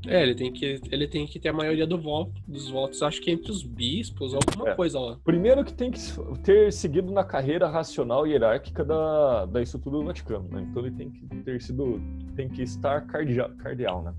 [0.06, 3.22] É, ele tem que, ele tem que ter a maioria do voto, dos votos, acho
[3.22, 4.76] que entre os bispos, alguma É.
[4.76, 5.18] coisa lá.
[5.24, 6.00] Primeiro que tem que
[6.44, 10.66] ter seguido na carreira racional e hierárquica da, da estrutura do Vaticano, né?
[10.70, 12.02] Então ele tem que ter sido,
[12.36, 14.14] tem que estar cardia- cardeal, né?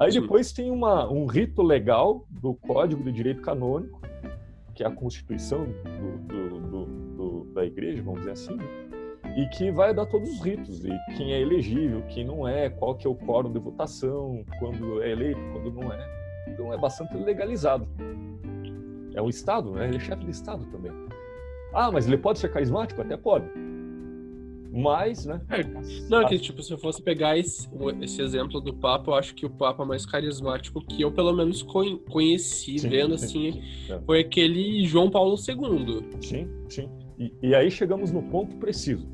[0.00, 4.00] Aí depois tem uma, um rito legal do Código de Direito Canônico,
[4.74, 8.56] que é a Constituição do, do- do- do- da Igreja, vamos dizer assim,
[9.36, 12.94] e que vai dar todos os ritos, e quem é elegível, quem não é, qual
[12.94, 15.98] que é o quórum de votação, quando é eleito, quando não é.
[16.48, 17.86] Então é bastante legalizado.
[19.14, 19.86] É um Estado, né?
[19.86, 20.92] Ele é chefe de Estado também.
[21.74, 23.00] Ah, mas ele pode ser carismático?
[23.02, 23.46] Até pode.
[24.72, 25.40] Mas, né?
[26.08, 27.68] Não, é que tipo, se eu fosse pegar esse,
[28.00, 31.62] esse exemplo do Papa, eu acho que o Papa mais carismático que eu pelo menos
[31.62, 34.00] con- conheci, Sim, vendo sim, assim, sim, é.
[34.00, 36.06] foi aquele João Paulo II.
[36.20, 36.88] Sim, sim.
[37.18, 39.08] E, e aí chegamos no ponto preciso.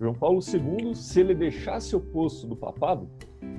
[0.00, 3.08] João Paulo II, se ele deixasse o posto do papado,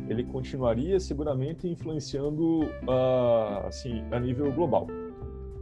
[0.10, 4.88] ele continuaria seguramente influenciando ah, assim, a nível global.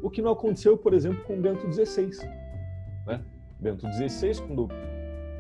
[0.02, 2.10] O que não aconteceu, por exemplo, com Bento XVI.
[3.06, 3.22] Né?
[3.60, 4.70] Bento XVI, quando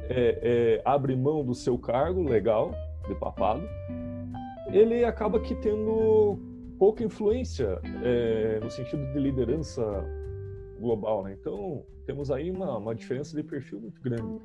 [0.10, 2.72] é, é, abre mão do seu cargo legal
[3.08, 3.62] de papado,
[4.72, 6.38] ele acaba que tendo
[6.78, 9.84] pouca influência é, no sentido de liderança
[10.80, 11.36] global, né?
[11.40, 14.42] Então temos aí uma, uma diferença de perfil muito grande.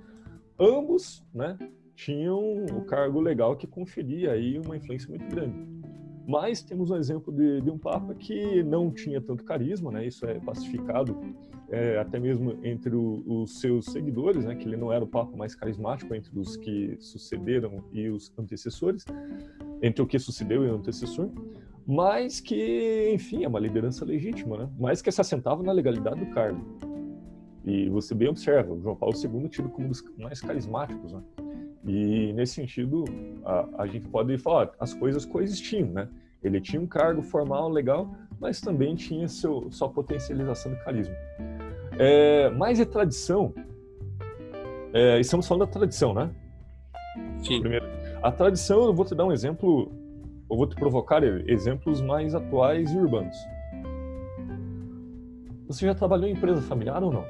[0.58, 1.56] Ambos, né,
[1.94, 5.56] tinham o cargo legal que conferia aí uma influência muito grande.
[6.26, 10.06] Mas temos um exemplo de, de um papa que não tinha tanto carisma, né?
[10.06, 11.18] Isso é pacificado
[11.74, 14.54] é, até mesmo entre o- os seus seguidores, né?
[14.54, 19.04] Que ele não era o papa mais carismático entre os que sucederam e os antecessores,
[19.82, 21.28] entre o que sucedeu e o antecessor
[21.86, 24.68] mas que, enfim, é uma liderança legítima, né?
[24.78, 26.64] Mas que se assentava na legalidade do cargo.
[27.64, 31.22] E você bem observa, João Paulo II tido como um dos mais carismáticos, né?
[31.86, 33.04] E nesse sentido,
[33.44, 36.08] a, a gente pode falar, as coisas coexistiam, né?
[36.42, 41.14] Ele tinha um cargo formal legal, mas também tinha seu, sua potencialização de carisma.
[41.98, 43.54] É, mais é tradição.
[44.92, 46.30] É, estamos falando da tradição, né?
[47.42, 47.60] Sim.
[47.60, 47.86] Primeiro,
[48.22, 49.92] a tradição, eu vou te dar um exemplo,
[50.50, 53.36] eu vou te provocar exemplos mais atuais e urbanos.
[55.66, 57.24] Você já trabalhou em empresa familiar ou não?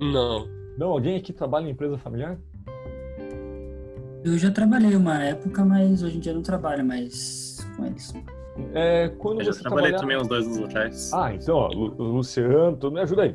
[0.00, 0.48] Não.
[0.78, 0.88] Não?
[0.88, 2.38] Alguém aqui trabalha em empresa familiar?
[4.24, 8.12] Eu já trabalhei uma época, mas hoje em dia não trabalho mais com eles.
[8.74, 11.12] É, quando Eu já você trabalhei também uns dois anos atrás.
[11.12, 13.34] Ah, então, ó, Lu- Luciano, tu me ajuda aí.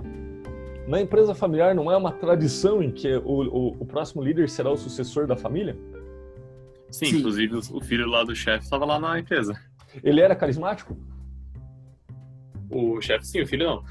[0.88, 4.72] Na empresa familiar não é uma tradição em que o, o, o próximo líder será
[4.72, 5.78] o sucessor da família?
[6.90, 9.54] Sim, inclusive o filho lá do chefe estava lá na empresa.
[10.04, 10.98] Ele era carismático?
[12.70, 13.84] O chefe sim, o filho não.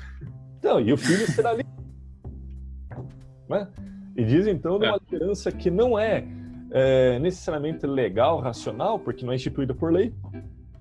[0.59, 1.65] Então, e o filho será ali.
[3.49, 3.67] Né?
[4.15, 6.25] E diz então de uma liderança que não é,
[6.71, 10.15] é, necessariamente legal, racional, porque não é instituída por lei,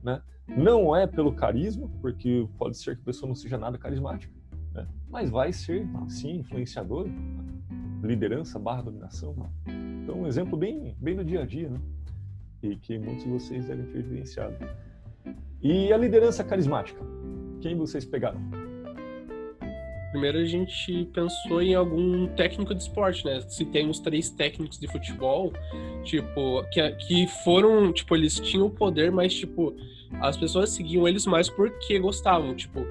[0.04, 0.22] né?
[0.58, 4.34] Não é pelo carisma, porque pode ser que a pessoa não seja nada carismática,
[4.74, 4.88] né?
[5.10, 7.08] mas vai ser, sim, influenciador,
[8.02, 9.36] liderança barra dominação.
[10.04, 11.80] Então, um exemplo bem, bem do dia a dia, né?
[12.62, 14.56] e que muitos de vocês devem ter vivenciado.
[15.62, 17.02] E a liderança carismática?
[17.62, 18.40] Quem vocês pegaram?
[20.12, 23.42] Primeiro a gente pensou em algum técnico de esporte, né?
[23.42, 25.54] Se tem uns três técnicos de futebol,
[26.04, 29.76] tipo, que, que foram, tipo, eles tinham o poder, mas, tipo,
[30.20, 32.86] as pessoas seguiam eles mais porque gostavam, tipo,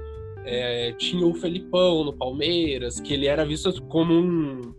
[0.44, 4.74] é, tinha o Felipão no Palmeiras, que ele era visto como um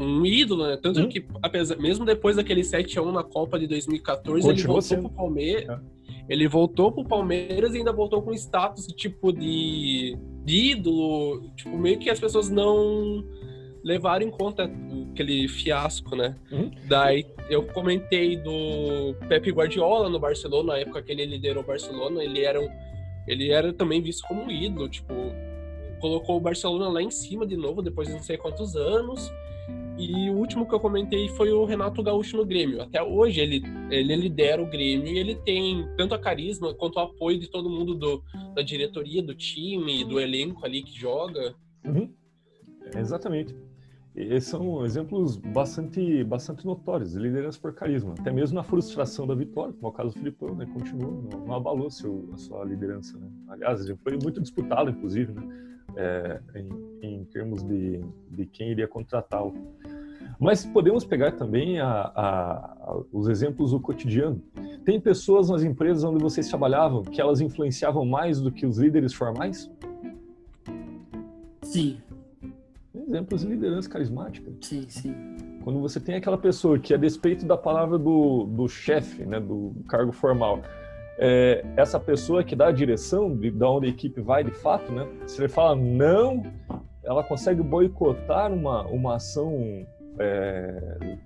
[0.00, 0.78] um ídolo, né?
[0.78, 5.08] Tanto que, apesar, mesmo depois daquele 7x1 na Copa de 2014, ele Continuou voltou sendo.
[5.08, 5.80] pro Palmeiras.
[6.26, 10.16] Ele voltou pro Palmeiras e ainda voltou com status tipo de
[10.46, 11.42] ídolo.
[11.56, 13.24] Tipo, meio que as pessoas não
[13.82, 14.70] levaram em conta
[15.12, 16.36] aquele fiasco, né?
[16.86, 22.22] Daí eu comentei do Pepe Guardiola no Barcelona, na época que ele liderou o Barcelona,
[22.22, 22.68] ele era, um-
[23.26, 25.14] ele era também visto como um ídolo, tipo,
[26.00, 29.30] colocou o Barcelona lá em cima de novo depois de não sei quantos anos.
[30.00, 32.80] E o último que eu comentei foi o Renato Gaúcho no Grêmio.
[32.80, 37.00] Até hoje ele, ele lidera o Grêmio e ele tem tanto a carisma quanto o
[37.00, 38.22] apoio de todo mundo do,
[38.54, 41.54] da diretoria, do time, do elenco ali que joga.
[41.84, 42.10] Uhum.
[42.96, 43.54] Exatamente.
[44.14, 48.14] E são exemplos bastante, bastante notórios de liderança por carisma.
[48.18, 50.66] Até mesmo na frustração da vitória, como é o caso do Filipão, né?
[50.66, 53.16] Continuou, não, não abalou seu, a sua liderança.
[53.18, 53.30] Né?
[53.48, 55.42] Aliás, foi muito disputado, inclusive, né?
[55.96, 56.68] É, em,
[57.02, 58.00] em termos de,
[58.30, 59.54] de quem iria contratá-lo.
[60.40, 61.86] Mas podemos pegar também a,
[62.16, 64.40] a- os exemplos do cotidiano.
[64.86, 69.12] Tem pessoas nas empresas onde vocês trabalhavam que elas influenciavam mais do que os líderes
[69.12, 69.70] formais?
[71.62, 71.98] Sim.
[72.94, 74.50] Exemplos de liderança carismática.
[74.62, 75.14] Sim, sim.
[75.62, 79.74] quando você tem aquela pessoa que, a despeito da palavra do, do chefe, né, do
[79.88, 80.60] cargo formal,
[81.18, 84.90] é, essa pessoa que dá a direção de, de onde a equipe vai de fato,
[84.90, 86.42] né, se ele fala não,
[87.04, 89.86] ela consegue boicotar uma, uma ação
[90.20, 91.18] é,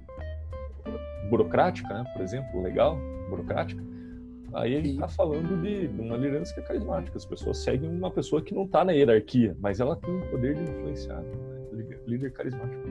[1.28, 2.98] burocrática, né, por exemplo, legal,
[3.28, 3.82] burocrática,
[4.52, 7.16] aí a gente está falando de, de, uma liderança que é carismática.
[7.16, 10.54] As pessoas seguem uma pessoa que não está na hierarquia, mas ela tem o poder
[10.54, 11.20] de influenciar.
[11.20, 11.96] Né?
[12.06, 12.82] Líder carismático.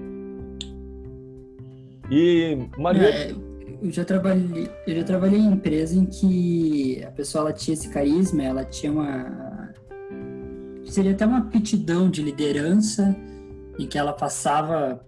[2.11, 3.09] E Maria.
[3.09, 3.31] É,
[3.81, 7.89] eu já trabalhei, eu já trabalhei em empresa em que a pessoa ela tinha esse
[7.89, 9.71] carisma, ela tinha uma
[10.85, 13.15] seria até uma aptidão de liderança
[13.79, 15.03] em que ela passava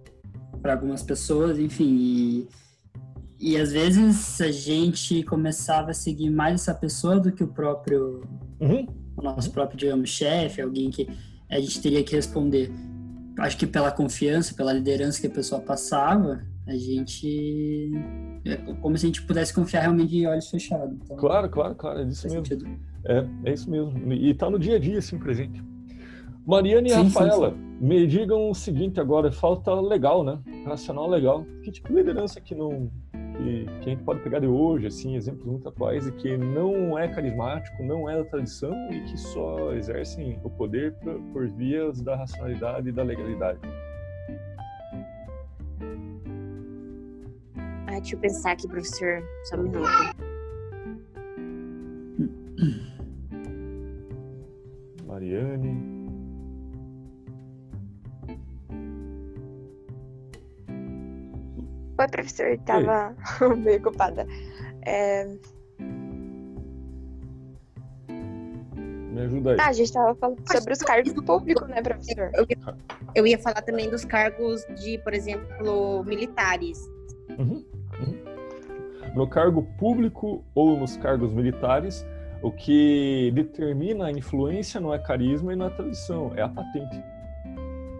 [0.65, 2.47] para algumas pessoas, enfim, e
[3.39, 8.23] e às vezes a gente começava a seguir mais essa pessoa do que o próprio,
[8.59, 8.87] uhum.
[9.15, 11.07] o nosso próprio, digamos, chefe, alguém que
[11.51, 12.71] a gente teria que responder.
[13.37, 17.91] Acho que pela confiança, pela liderança que a pessoa passava, a gente.
[18.43, 20.97] É como se a gente pudesse confiar realmente de olhos fechados.
[21.03, 22.79] Então, claro, claro, claro, é isso mesmo.
[23.05, 24.11] É, é isso mesmo.
[24.11, 25.61] E tá no dia a dia, assim, presente.
[26.45, 27.85] Mariana e sim, Rafaela, sim, sim.
[27.85, 30.39] me digam o seguinte agora, falta legal, né?
[30.65, 31.43] Racional legal.
[31.63, 35.15] Que tipo de liderança que não que, que, a gente pode pegar de hoje, assim,
[35.15, 39.73] exemplos muito atuais, e que não é carismático, não é da tradição e que só
[39.73, 43.59] exercem o poder por, por vias da racionalidade e da legalidade.
[47.87, 49.23] Ah, deixa eu pensar aqui, professor.
[49.45, 49.89] Só um minuto.
[55.07, 55.94] Mariane.
[61.97, 63.15] Oi, professor, tava
[63.57, 64.27] meio ocupada.
[64.85, 65.25] É...
[68.09, 69.57] Me ajuda aí.
[69.61, 72.31] Ah, a gente tava falando sobre os cargos públicos, né, professor?
[72.33, 72.45] Eu,
[73.15, 76.85] eu, ia falar também dos cargos de, por exemplo, militares.
[77.39, 77.63] Uhum,
[77.97, 79.13] uhum.
[79.15, 82.05] No cargo público ou nos cargos militares,
[82.41, 87.01] o que determina a influência não é carisma e não é tradição, é a patente.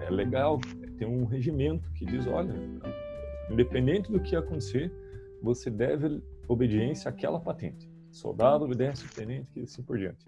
[0.02, 0.60] É legal,
[0.98, 2.54] tem um regimento que diz, olha,
[3.50, 4.92] Independente do que acontecer,
[5.42, 7.90] você deve obediência àquela patente.
[8.12, 10.26] Soldado obedece tenente e assim por diante.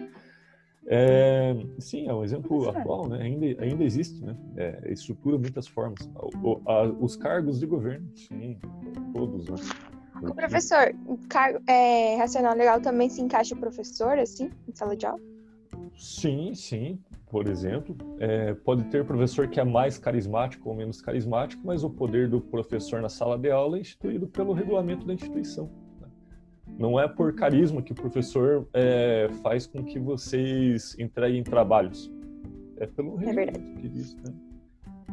[0.90, 3.22] É, sim, é um exemplo atual, né?
[3.22, 4.38] ainda, ainda existe, né?
[4.56, 6.10] É, estrutura muitas formas.
[6.42, 8.58] O, a, os cargos de governo, sim,
[9.14, 9.56] todos, né?
[10.22, 10.96] O professor,
[11.30, 15.20] cargo, é, racional legal também se encaixa o professor, assim, em sala de aula?
[15.96, 17.00] Sim, sim
[17.38, 17.96] por exemplo.
[18.20, 22.42] É, pode ter professor que é mais carismático ou menos carismático, mas o poder do
[22.42, 25.70] professor na sala de aula é instituído pelo regulamento da instituição.
[26.02, 26.08] Né?
[26.80, 32.12] Não é por carisma que o professor é, faz com que vocês entreguem trabalhos.
[32.78, 34.16] É pelo é regulamento é que diz.
[34.16, 34.34] Né?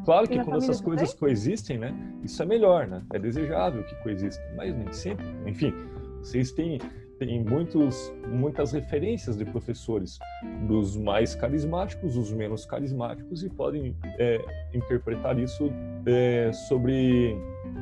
[0.03, 3.03] Claro que quando essas coisas coexistem, né, isso é melhor, né?
[3.13, 5.27] É desejável que coexistam, mas nem sempre.
[5.47, 5.75] Enfim,
[6.21, 6.79] vocês têm
[7.19, 10.19] tem muitos, muitas referências de professores,
[10.67, 15.71] dos mais carismáticos, os menos carismáticos, e podem é, interpretar isso
[16.07, 17.37] é, sobre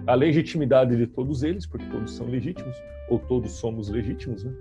[0.06, 2.76] a legitimidade de todos eles, porque todos são legítimos,
[3.08, 4.52] ou todos somos legítimos, né?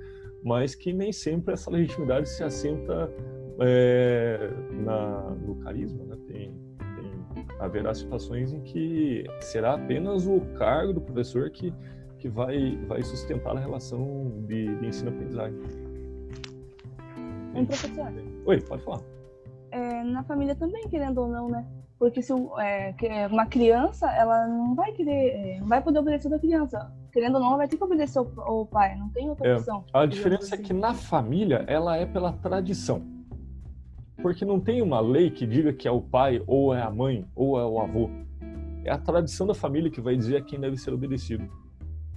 [0.44, 3.12] mas que nem sempre essa legitimidade se assenta
[3.60, 6.04] é, na, no carisma.
[6.06, 6.18] Né?
[6.28, 11.74] Tem, tem, haverá situações em que será apenas o cargo do professor que
[12.22, 15.60] que vai, vai sustentar a relação de, de ensino-aprendizagem.
[17.56, 18.14] Um professor.
[18.46, 19.02] Oi, pode falar.
[19.72, 21.66] É, na família também, querendo ou não, né?
[21.98, 26.38] Porque se é, uma criança, ela não vai querer, é, não vai poder obedecer da
[26.38, 26.92] criança.
[27.12, 29.84] Querendo ou não, ela vai ter que obedecer o, pai, não tem outra é, opção.
[29.92, 30.64] A diferença assim.
[30.64, 33.02] é que na família, ela é pela tradição.
[34.22, 37.26] Porque não tem uma lei que diga que é o pai, ou é a mãe,
[37.36, 38.10] ou é o avô.
[38.84, 41.50] É a tradição da família que vai dizer a quem deve ser obedecido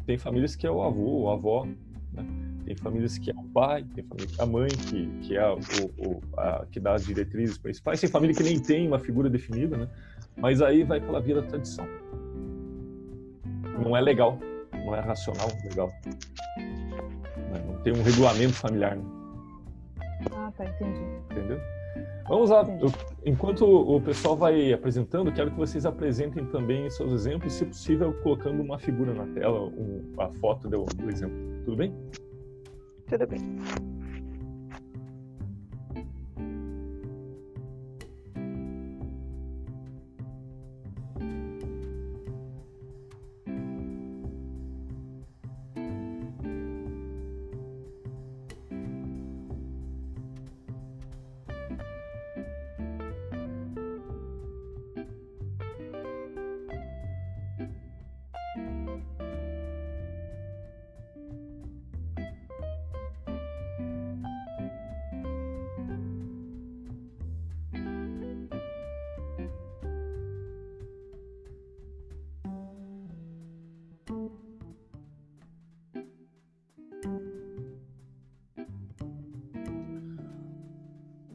[0.06, 1.66] tem famílias que é o avô, a avó,
[2.12, 2.26] né?
[2.64, 5.48] tem famílias que é o pai, tem família que é a mãe, que, que é
[5.48, 5.59] o,
[5.98, 9.76] o a, que dá as diretrizes principais, tem família que nem tem uma figura definida,
[9.76, 9.89] né?
[10.36, 11.86] Mas aí vai pela via da tradição.
[13.82, 14.39] Não é legal,
[14.72, 15.93] não é racional legal.
[16.56, 17.64] Né?
[17.66, 18.97] Não tem um regulamento familiar.
[18.97, 19.05] Né?
[20.32, 21.01] Ah, tá, entendi.
[21.31, 21.60] Entendeu?
[22.28, 22.62] Vamos lá.
[22.80, 22.90] Eu,
[23.24, 28.62] enquanto o pessoal vai apresentando, quero que vocês apresentem também seus exemplos, se possível, colocando
[28.62, 31.36] uma figura na tela, um, a foto do, do exemplo.
[31.64, 31.94] Tudo bem?
[33.06, 33.40] Tudo bem.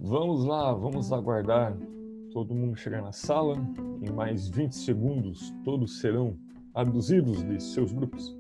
[0.10, 1.77] Vamos lá, vamos aguardar
[2.34, 3.56] todo mundo chegar na sala.
[4.02, 6.36] Em mais 20 segundos, todos serão
[6.73, 8.36] abduzidos de seus grupos.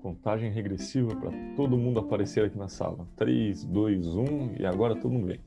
[0.00, 3.06] Contagem regressiva para todo mundo aparecer aqui na sala.
[3.16, 4.24] 3, 2, 1
[4.60, 5.40] e agora todo mundo vem.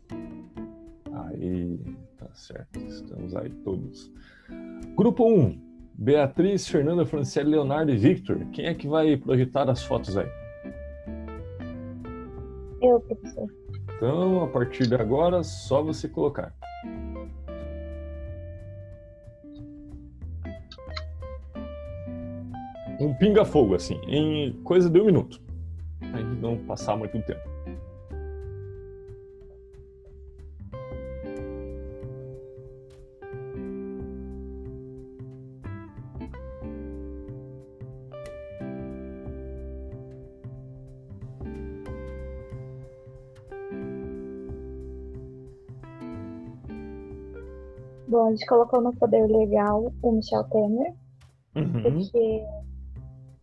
[1.11, 1.79] Aí,
[2.17, 2.77] tá certo.
[2.81, 4.11] Estamos aí todos.
[4.95, 5.66] Grupo 1.
[5.97, 8.45] Beatriz, Fernanda, Franciele, Leonardo e Victor.
[8.53, 10.29] Quem é que vai projetar as fotos aí?
[12.79, 13.47] Eu, professor.
[13.95, 16.53] Então, a partir de agora, só você colocar.
[22.99, 25.41] Um pinga-fogo, assim, em coisa de um minuto.
[26.13, 27.56] Aí não passar muito tempo.
[48.37, 50.93] Gente colocou no poder legal o Michel Temer,
[51.55, 51.81] Uhum.
[51.81, 52.43] porque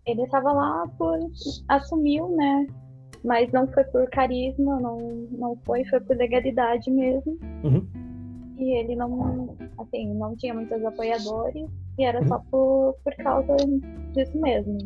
[0.07, 1.19] ele estava lá por.
[1.69, 2.66] assumiu, né?
[3.25, 4.99] Mas não foi por carisma, não,
[5.33, 7.39] não foi, foi por legalidade mesmo.
[7.65, 7.87] Uhum.
[8.57, 11.69] E ele não, assim, não tinha muitos apoiadores
[11.99, 13.57] e era só por, por causa
[14.12, 14.79] disso mesmo.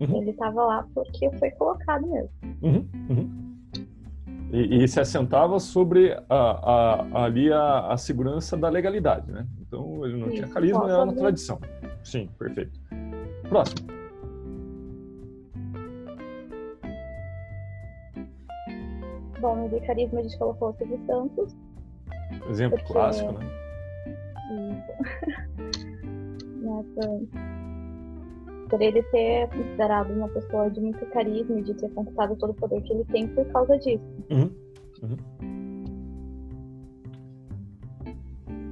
[0.00, 0.16] Uhum.
[0.22, 2.30] Ele estava lá porque foi colocado mesmo.
[4.56, 9.46] E, e se assentava sobre a, a- ali a, a segurança da legalidade, né?
[9.60, 11.60] Então ele não tinha Isso, carisma, era uma tradição.
[12.02, 12.80] Sim, perfeito.
[13.50, 13.86] Próximo.
[19.40, 21.54] Bom, no de carisma a gente colocou o Silvio Santos.
[22.48, 23.46] Exemplo Porque- clássico, né?
[24.70, 24.92] Isso.
[26.62, 26.84] né,
[28.68, 32.54] por, ele ser considerado uma pessoa de muito carisma e de ter conquistado todo o
[32.54, 34.04] poder que ele tem por causa disso.
[34.30, 34.50] Uhum,
[35.02, 35.16] uhum.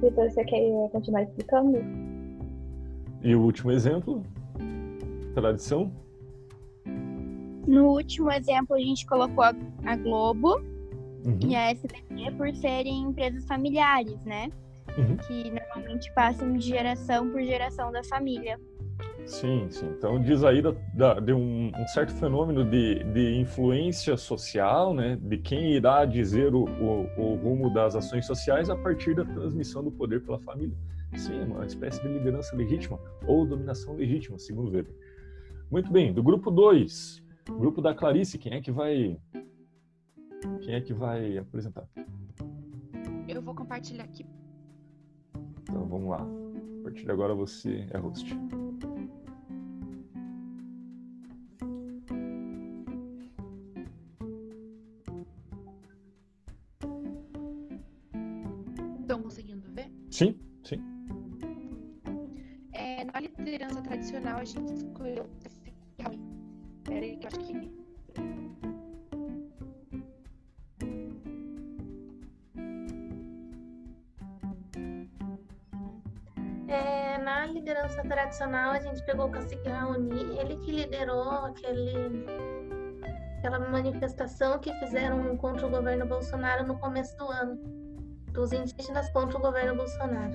[0.01, 1.77] Vitor, você quer continuar explicando?
[3.21, 4.21] E o último exemplo,
[5.33, 5.91] tradição.
[7.67, 9.53] No último exemplo, a gente colocou a,
[9.85, 10.61] a Globo
[11.25, 11.39] Uhum.
[11.49, 14.49] e a SBT por serem empresas familiares, né?
[14.95, 15.17] Uhum.
[15.17, 18.59] Que normalmente passam de geração por geração da família.
[19.25, 19.87] Sim, sim.
[19.97, 25.17] Então diz aí da, da- de um, um certo fenômeno de, de influência social, né?
[25.19, 29.83] De quem irá dizer o, o, o rumo das ações sociais a partir da transmissão
[29.83, 30.75] do poder pela família.
[31.15, 34.93] Sim, é uma espécie de liderança legítima ou dominação legítima, segundo Weber.
[35.71, 37.23] Muito bem, do grupo 2,
[37.57, 39.17] grupo da Clarice, quem é que vai
[40.61, 41.87] quem é que vai apresentar?
[43.27, 44.25] Eu vou compartilhar aqui.
[45.63, 46.21] Então vamos lá.
[46.21, 48.37] A partir de agora você é host.
[60.15, 60.81] Sim, sim.
[62.71, 65.29] É, na liderança tradicional, a gente escolheu.
[66.85, 67.85] Peraí, que eu acho que.
[76.69, 82.25] É, na liderança tradicional, a gente pegou o cacique Raoni, ele que liderou aquele,
[83.39, 87.84] aquela manifestação que fizeram contra o governo Bolsonaro no começo do ano,
[88.35, 90.33] dos indígenas contra o governo Bolsonaro.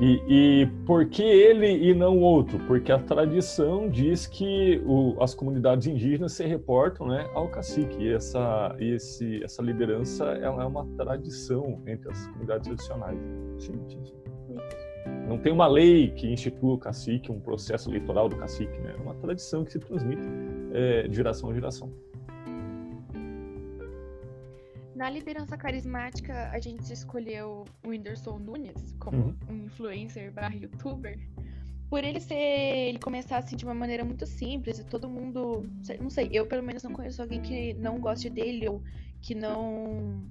[0.00, 2.58] E, e por que ele e não outro?
[2.66, 7.96] Porque a tradição diz que o- as comunidades indígenas se reportam né, ao cacique.
[8.02, 13.18] E essa, esse, essa liderança ela é uma tradição entre as comunidades tradicionais.
[13.58, 14.14] Sim, sim, sim.
[15.28, 18.76] Não tem uma lei que institua o cacique, um processo eleitoral do cacique.
[18.80, 18.94] Né?
[18.98, 20.22] É uma tradição que se transmite
[20.72, 21.92] é, de geração a geração.
[24.94, 29.34] Na liderança carismática, a gente escolheu o Whindersson Nunes como Uhum.
[29.50, 31.18] um influencer barra youtuber.
[31.90, 32.34] Por ele ser.
[32.34, 35.68] ele começar assim de uma maneira muito simples e todo mundo.
[36.00, 38.82] Não sei, eu pelo menos não conheço alguém que não goste dele ou
[39.20, 40.22] que não.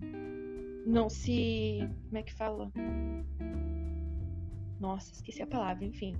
[0.85, 1.87] Não se.
[2.07, 2.71] Como é que fala?
[4.79, 6.15] Nossa, esqueci a palavra, enfim.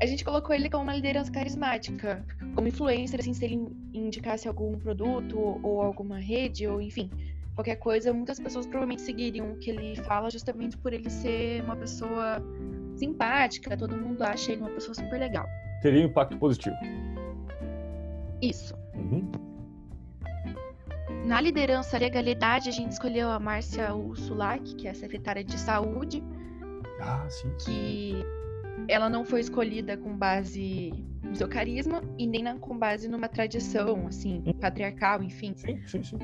[0.00, 2.24] A gente colocou ele como uma liderança carismática,
[2.54, 3.58] como influencer, assim, se ele
[3.92, 7.10] indicasse algum produto ou alguma rede, ou enfim,
[7.54, 11.76] qualquer coisa, muitas pessoas provavelmente seguiriam o que ele fala justamente por ele ser uma
[11.76, 12.42] pessoa
[12.96, 15.46] simpática, todo mundo acha ele uma pessoa super legal.
[15.82, 16.76] Teria um impacto positivo.
[18.40, 18.74] Isso.
[18.94, 19.30] Uhum.
[21.24, 26.22] Na liderança legalidade, a gente escolheu a Márcia Ursulac, que é a secretária de saúde,
[27.00, 27.52] Ah, sim.
[27.64, 28.24] que
[28.88, 30.92] ela não foi escolhida com base
[31.22, 35.52] no seu carisma e nem com base numa tradição, assim, patriarcal, enfim.
[35.56, 36.18] Sim, sim, sim.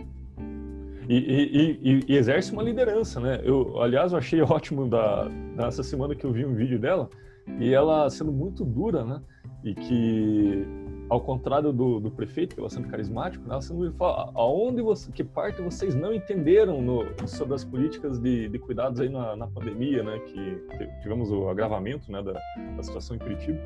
[1.08, 3.40] E, e, e, exerce uma liderança, né?
[3.42, 5.26] Eu, aliás, eu achei ótimo da,
[5.56, 7.08] dessa semana que eu vi um vídeo dela
[7.58, 9.22] e ela sendo muito dura, né?
[9.64, 10.66] E que,
[11.08, 13.52] ao contrário do, do prefeito, que ela sendo carismático, né?
[13.52, 18.50] ela sendo fala, aonde você, que parte vocês não entenderam no, sobre as políticas de,
[18.50, 20.18] de cuidados aí na, na pandemia, né?
[20.18, 20.60] Que
[21.00, 22.22] tivemos o agravamento, né?
[22.22, 22.34] Da,
[22.76, 23.58] da situação em Curitiba.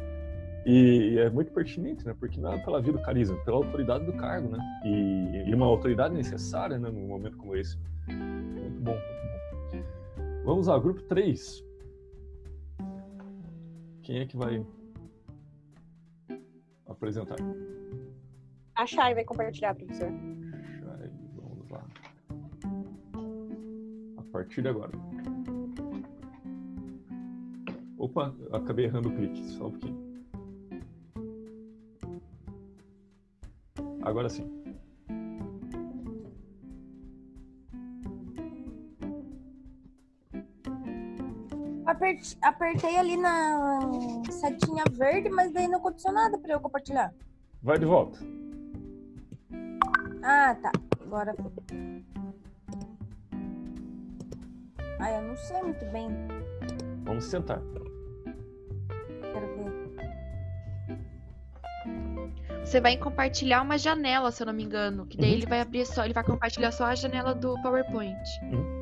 [0.64, 2.14] E é muito pertinente, né?
[2.18, 4.58] Porque não é pela via do carisma, pela autoridade do cargo, né?
[4.84, 6.88] E, e uma autoridade necessária, né?
[6.88, 7.76] Num momento como esse.
[8.06, 10.42] Muito bom, muito bom.
[10.44, 11.64] Vamos ao grupo 3.
[14.02, 14.64] Quem é que vai
[16.86, 17.36] apresentar?
[18.74, 20.08] A Chay vai compartilhar, professor.
[20.08, 21.84] Chay, vamos lá.
[24.16, 24.92] A partir de agora.
[27.98, 30.11] Opa, acabei errando o clique, só um pouquinho.
[34.02, 34.50] Agora sim.
[41.86, 43.80] Aperte, apertei ali na
[44.30, 47.12] setinha verde, mas daí não aconteceu nada para eu compartilhar.
[47.62, 48.18] Vai de volta.
[50.22, 50.72] Ah, tá.
[51.00, 51.34] Agora
[54.98, 56.08] Ah, eu não sei muito bem.
[57.04, 57.60] Vamos sentar.
[62.64, 65.06] Você vai compartilhar uma janela, se eu não me engano.
[65.06, 65.36] Que daí uhum.
[65.36, 68.18] ele vai abrir só, ele vai compartilhar só a janela do PowerPoint.
[68.42, 68.81] Uhum.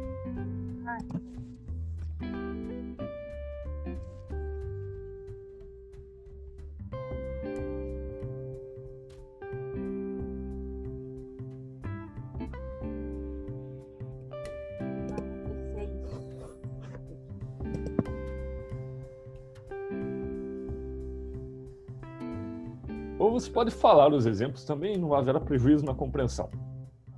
[23.51, 26.49] Você pode falar os exemplos também, não haverá prejuízo na compreensão.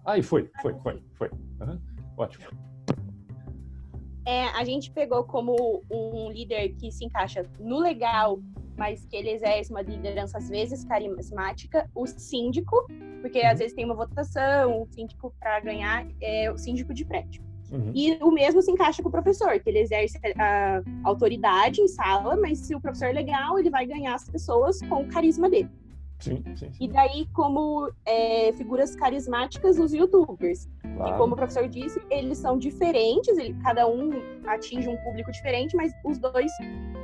[0.05, 1.31] Aí foi, foi, foi, foi.
[1.61, 1.79] Uhum.
[2.17, 2.47] Ótimo.
[4.27, 8.41] É, a gente pegou como um líder que se encaixa no legal,
[8.79, 12.87] mas que ele exerce uma liderança às vezes carismática, o síndico,
[13.21, 17.43] porque às vezes tem uma votação, o síndico para ganhar é o síndico de prédio.
[17.71, 17.91] Uhum.
[17.95, 22.37] E o mesmo se encaixa com o professor, que ele exerce a autoridade em sala,
[22.37, 25.71] mas se o professor é legal, ele vai ganhar as pessoas com o carisma dele.
[26.23, 26.85] Sim, sim, sim.
[26.85, 30.69] E daí, como é, figuras carismáticas, os youtubers.
[30.97, 31.15] Claro.
[31.15, 34.11] E como o professor disse, eles são diferentes, ele, cada um
[34.47, 36.53] atinge um público diferente, mas os dois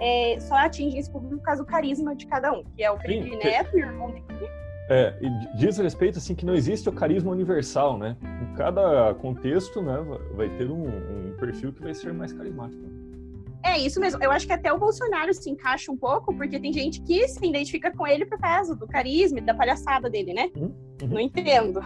[0.01, 2.99] é, só atingem esse público por causa do carisma de cada um, que é o
[2.99, 4.49] Felipe Neto e o irmão dele.
[4.91, 8.17] É, e diz respeito assim que não existe o carisma universal, né?
[8.43, 9.99] Em cada contexto, né,
[10.35, 12.83] vai ter um, um perfil que vai ser mais carismático.
[13.63, 14.23] É isso mesmo.
[14.23, 17.45] Eu acho que até o Bolsonaro se encaixa um pouco, porque tem gente que se
[17.45, 20.51] identifica com ele por causa do carisma e da palhaçada dele, né?
[20.57, 20.75] Uhum.
[21.03, 21.09] uhum.
[21.09, 21.81] Não entendo.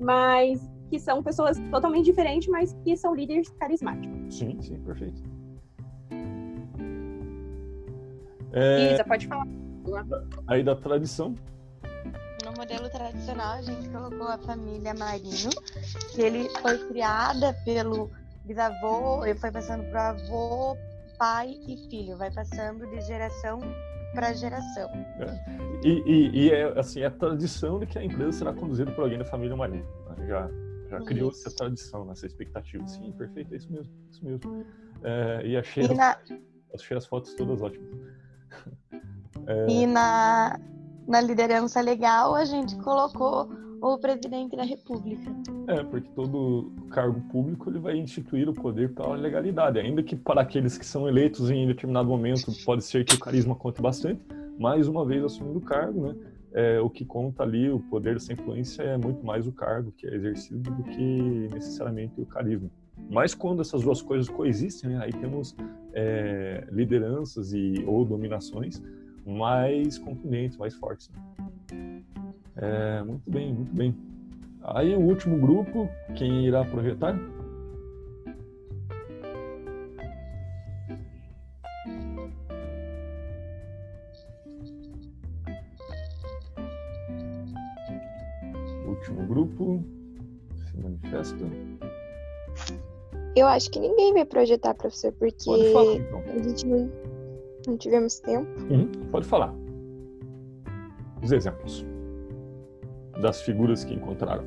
[0.00, 0.60] Mas
[0.90, 4.36] que são pessoas totalmente diferentes, mas que são líderes carismáticos.
[4.36, 5.22] Sim, sim, perfeito.
[8.52, 8.94] É...
[8.94, 9.46] Isa, pode falar.
[10.46, 11.34] Aí da tradição.
[12.44, 15.50] No modelo tradicional, a gente colocou a família Marino,
[16.14, 18.10] que ele foi criada pelo
[18.44, 20.76] bisavô, ele foi passando para avô,
[21.18, 23.60] pai e filho, vai passando de geração
[24.14, 24.88] para geração.
[24.92, 25.86] É.
[25.86, 29.02] E, e, e, é assim, é a tradição de que a empresa será conduzida por
[29.02, 29.86] alguém da família Marinho.
[30.16, 30.26] Né?
[30.26, 30.50] Já,
[30.88, 32.86] já criou essa tradição, essa expectativa.
[32.86, 33.92] Sim, perfeito, é isso mesmo.
[34.10, 34.66] Isso mesmo.
[35.02, 36.16] É, e achei, e na...
[36.72, 37.88] achei as fotos todas ótimas.
[39.46, 39.66] É...
[39.68, 40.58] E na,
[41.06, 45.30] na liderança legal, a gente colocou o presidente da República.
[45.68, 50.40] É, porque todo cargo público ele vai instituir o poder pela legalidade, ainda que para
[50.40, 54.20] aqueles que são eleitos em determinado momento pode ser que o carisma conte bastante,
[54.58, 56.16] mais uma vez assumindo o cargo, né?
[56.52, 60.06] É, o que conta ali, o poder dessa influência é muito mais o cargo que
[60.06, 62.70] é exercido do que necessariamente o carisma.
[63.10, 65.56] Mas quando essas duas coisas coexistem, né, aí temos
[65.92, 68.80] é, lideranças e ou dominações
[69.26, 71.10] mais contundentes, mais fortes.
[71.10, 72.02] Né?
[72.56, 73.94] É, muito bem, muito bem.
[74.62, 77.18] Aí o último grupo, quem irá projetar?
[88.86, 89.82] Último grupo,
[90.66, 91.44] se manifesta.
[93.36, 96.20] Eu acho que ninguém vai projetar, professor, porque Pode falar, então.
[96.20, 96.90] a gente não,
[97.66, 98.48] não tivemos tempo.
[98.70, 99.52] Uhum, pode falar.
[101.20, 101.84] Os exemplos
[103.20, 104.44] das figuras que encontraram.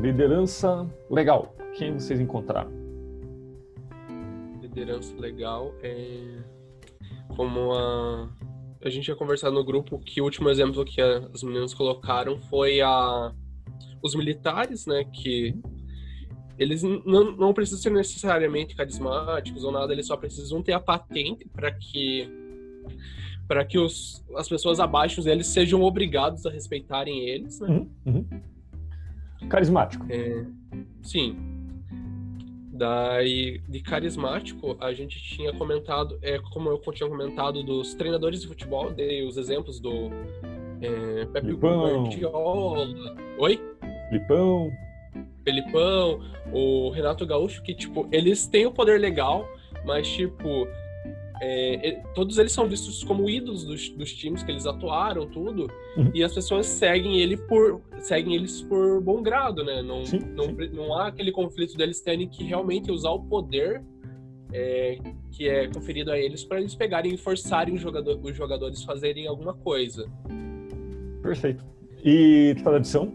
[0.00, 1.54] Liderança legal.
[1.74, 2.80] Quem vocês encontraram?
[4.70, 6.42] liderança legal é
[7.36, 8.30] como a
[8.82, 12.80] a gente ia conversar no grupo que o último exemplo que as meninas colocaram foi
[12.80, 13.30] a
[14.02, 15.54] os militares, né, que
[16.58, 21.46] eles não, não precisam ser necessariamente carismáticos ou nada, eles só precisam ter a patente
[21.48, 22.26] para que
[23.50, 27.68] para que os, as pessoas abaixo deles sejam obrigados a respeitarem eles, né?
[27.68, 29.48] Uhum, uhum.
[29.48, 30.06] Carismático.
[30.08, 30.46] É,
[31.02, 31.36] sim.
[32.72, 38.46] Daí, de carismático, a gente tinha comentado, é, como eu tinha comentado, dos treinadores de
[38.46, 40.10] futebol, dei os exemplos do
[40.80, 42.86] é, Pepe Guardiola.
[43.36, 43.60] Oi?
[44.10, 44.70] Filipão.
[45.42, 46.20] Felipão,
[46.52, 49.44] o Renato Gaúcho, que, tipo, eles têm o poder legal,
[49.84, 50.68] mas, tipo,
[51.42, 56.10] é, todos eles são vistos como ídolos dos, dos times que eles atuaram, tudo, uhum.
[56.14, 59.80] e as pessoas seguem ele por seguem eles por bom grado, né?
[59.82, 60.68] Não, sim, não, sim.
[60.72, 63.82] não há aquele conflito deles terem que realmente usar o poder
[64.52, 64.98] é,
[65.30, 69.26] que é conferido a eles para eles pegarem e forçarem os, jogador, os jogadores fazerem
[69.26, 70.10] alguma coisa.
[71.22, 71.64] Perfeito.
[72.04, 73.12] E tradição?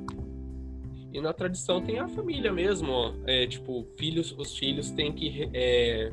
[1.13, 3.13] E na tradição tem a família mesmo, ó.
[3.25, 6.11] É, tipo, filhos, os filhos têm que é,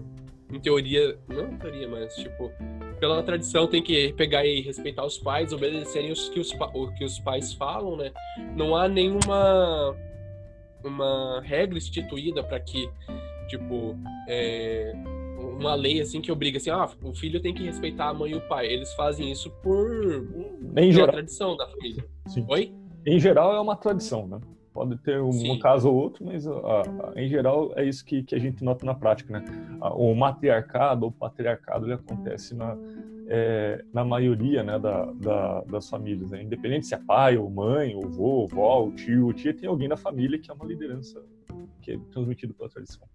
[0.52, 2.52] em teoria, não em teoria, mas tipo,
[3.00, 7.04] pela tradição tem que pegar e respeitar os pais, obedecerem os que os, o que
[7.04, 8.12] os pais falam, né?
[8.54, 9.96] Não há nenhuma
[10.84, 12.90] uma regra instituída para que,
[13.48, 13.96] tipo,
[14.28, 14.92] é,
[15.38, 18.34] uma lei assim que obriga assim, ah, o filho tem que respeitar a mãe e
[18.34, 18.66] o pai.
[18.66, 20.26] Eles fazem isso por
[20.76, 21.12] em geral.
[21.12, 22.04] tradição da família.
[22.26, 22.44] Sim.
[22.48, 22.72] Oi?
[23.06, 24.40] Em geral é uma tradição, né?
[24.72, 26.46] Pode ter um, um caso ou outro, mas
[27.14, 29.44] em geral é isso que, que a gente nota na prática, né?
[29.94, 32.76] O matriarcado ou patriarcado ele acontece na,
[33.28, 36.42] é, na maioria né, da, da, das famílias, né?
[36.42, 39.68] independente se é pai ou mãe, ou avô, ou vó, ou tio, ou tia, tem
[39.68, 41.22] alguém na família que é uma liderança
[41.80, 43.06] que é transmitido pela tradição.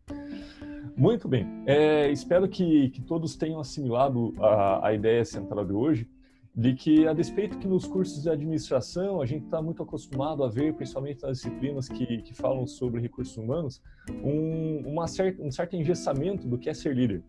[0.96, 6.10] Muito bem, é, espero que, que todos tenham assimilado a, a ideia central de hoje
[6.58, 10.50] de que, a despeito que nos cursos de administração a gente está muito acostumado a
[10.50, 13.80] ver, principalmente nas disciplinas que, que falam sobre recursos humanos,
[14.24, 17.24] um, uma certa, um certo engessamento do que é ser líder.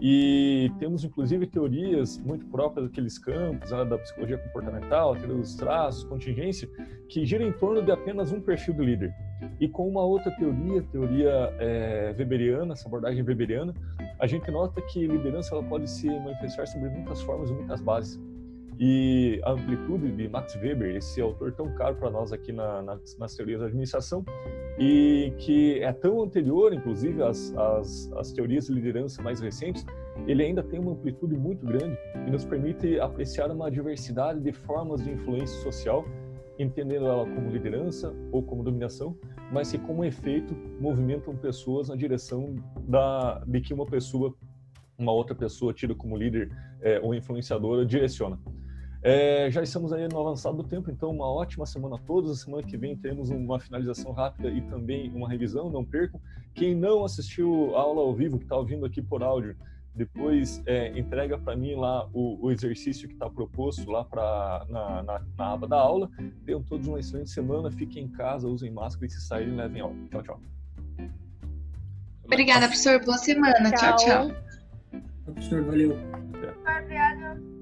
[0.00, 6.04] E temos, inclusive, teorias muito próprias daqueles campos, né, da psicologia comportamental, teoria dos traços,
[6.04, 6.68] contingência,
[7.08, 9.12] que gira em torno de apenas um perfil do líder.
[9.58, 13.74] E com uma outra teoria, teoria é, weberiana, essa abordagem weberiana,
[14.20, 18.20] a gente nota que liderança ela pode se manifestar sobre muitas formas e muitas bases.
[18.80, 22.98] E a amplitude de Max Weber, esse autor tão caro para nós aqui na, na,
[23.18, 24.24] nas teorias da administração,
[24.78, 29.84] e que é tão anterior, inclusive, às, às, às, teorias de liderança mais recentes,
[30.28, 35.02] ele ainda tem uma amplitude muito grande e nos permite apreciar uma diversidade de formas
[35.02, 36.04] de influência social,
[36.56, 39.16] entendendo ela como liderança ou como dominação,
[39.50, 42.54] mas que, como efeito, movimentam pessoas na direção
[42.86, 44.32] da, de que uma pessoa,
[44.96, 48.38] uma outra pessoa tida como líder é, ou influenciadora, direciona.
[49.02, 52.30] É, já estamos aí no avançado do tempo, então uma ótima semana a todos.
[52.30, 56.20] A semana que vem teremos uma finalização rápida e também uma revisão, não percam.
[56.54, 59.56] Quem não assistiu a aula ao vivo, que está ouvindo aqui por áudio,
[59.94, 65.02] depois é, entrega para mim lá o, o exercício que está proposto lá pra, na,
[65.02, 66.08] na, na, aba da aula.
[66.44, 69.96] Tenham todos uma excelente semana, fiquem em casa, usem máscara e se saírem, levem aula.
[70.10, 70.40] Tchau, tchau.
[72.24, 73.04] Obrigada, professor.
[73.04, 73.72] Boa semana.
[73.72, 74.28] Tchau, tchau.
[74.28, 75.02] tchau.
[75.24, 75.96] Professor, valeu.
[76.82, 77.57] Obrigada.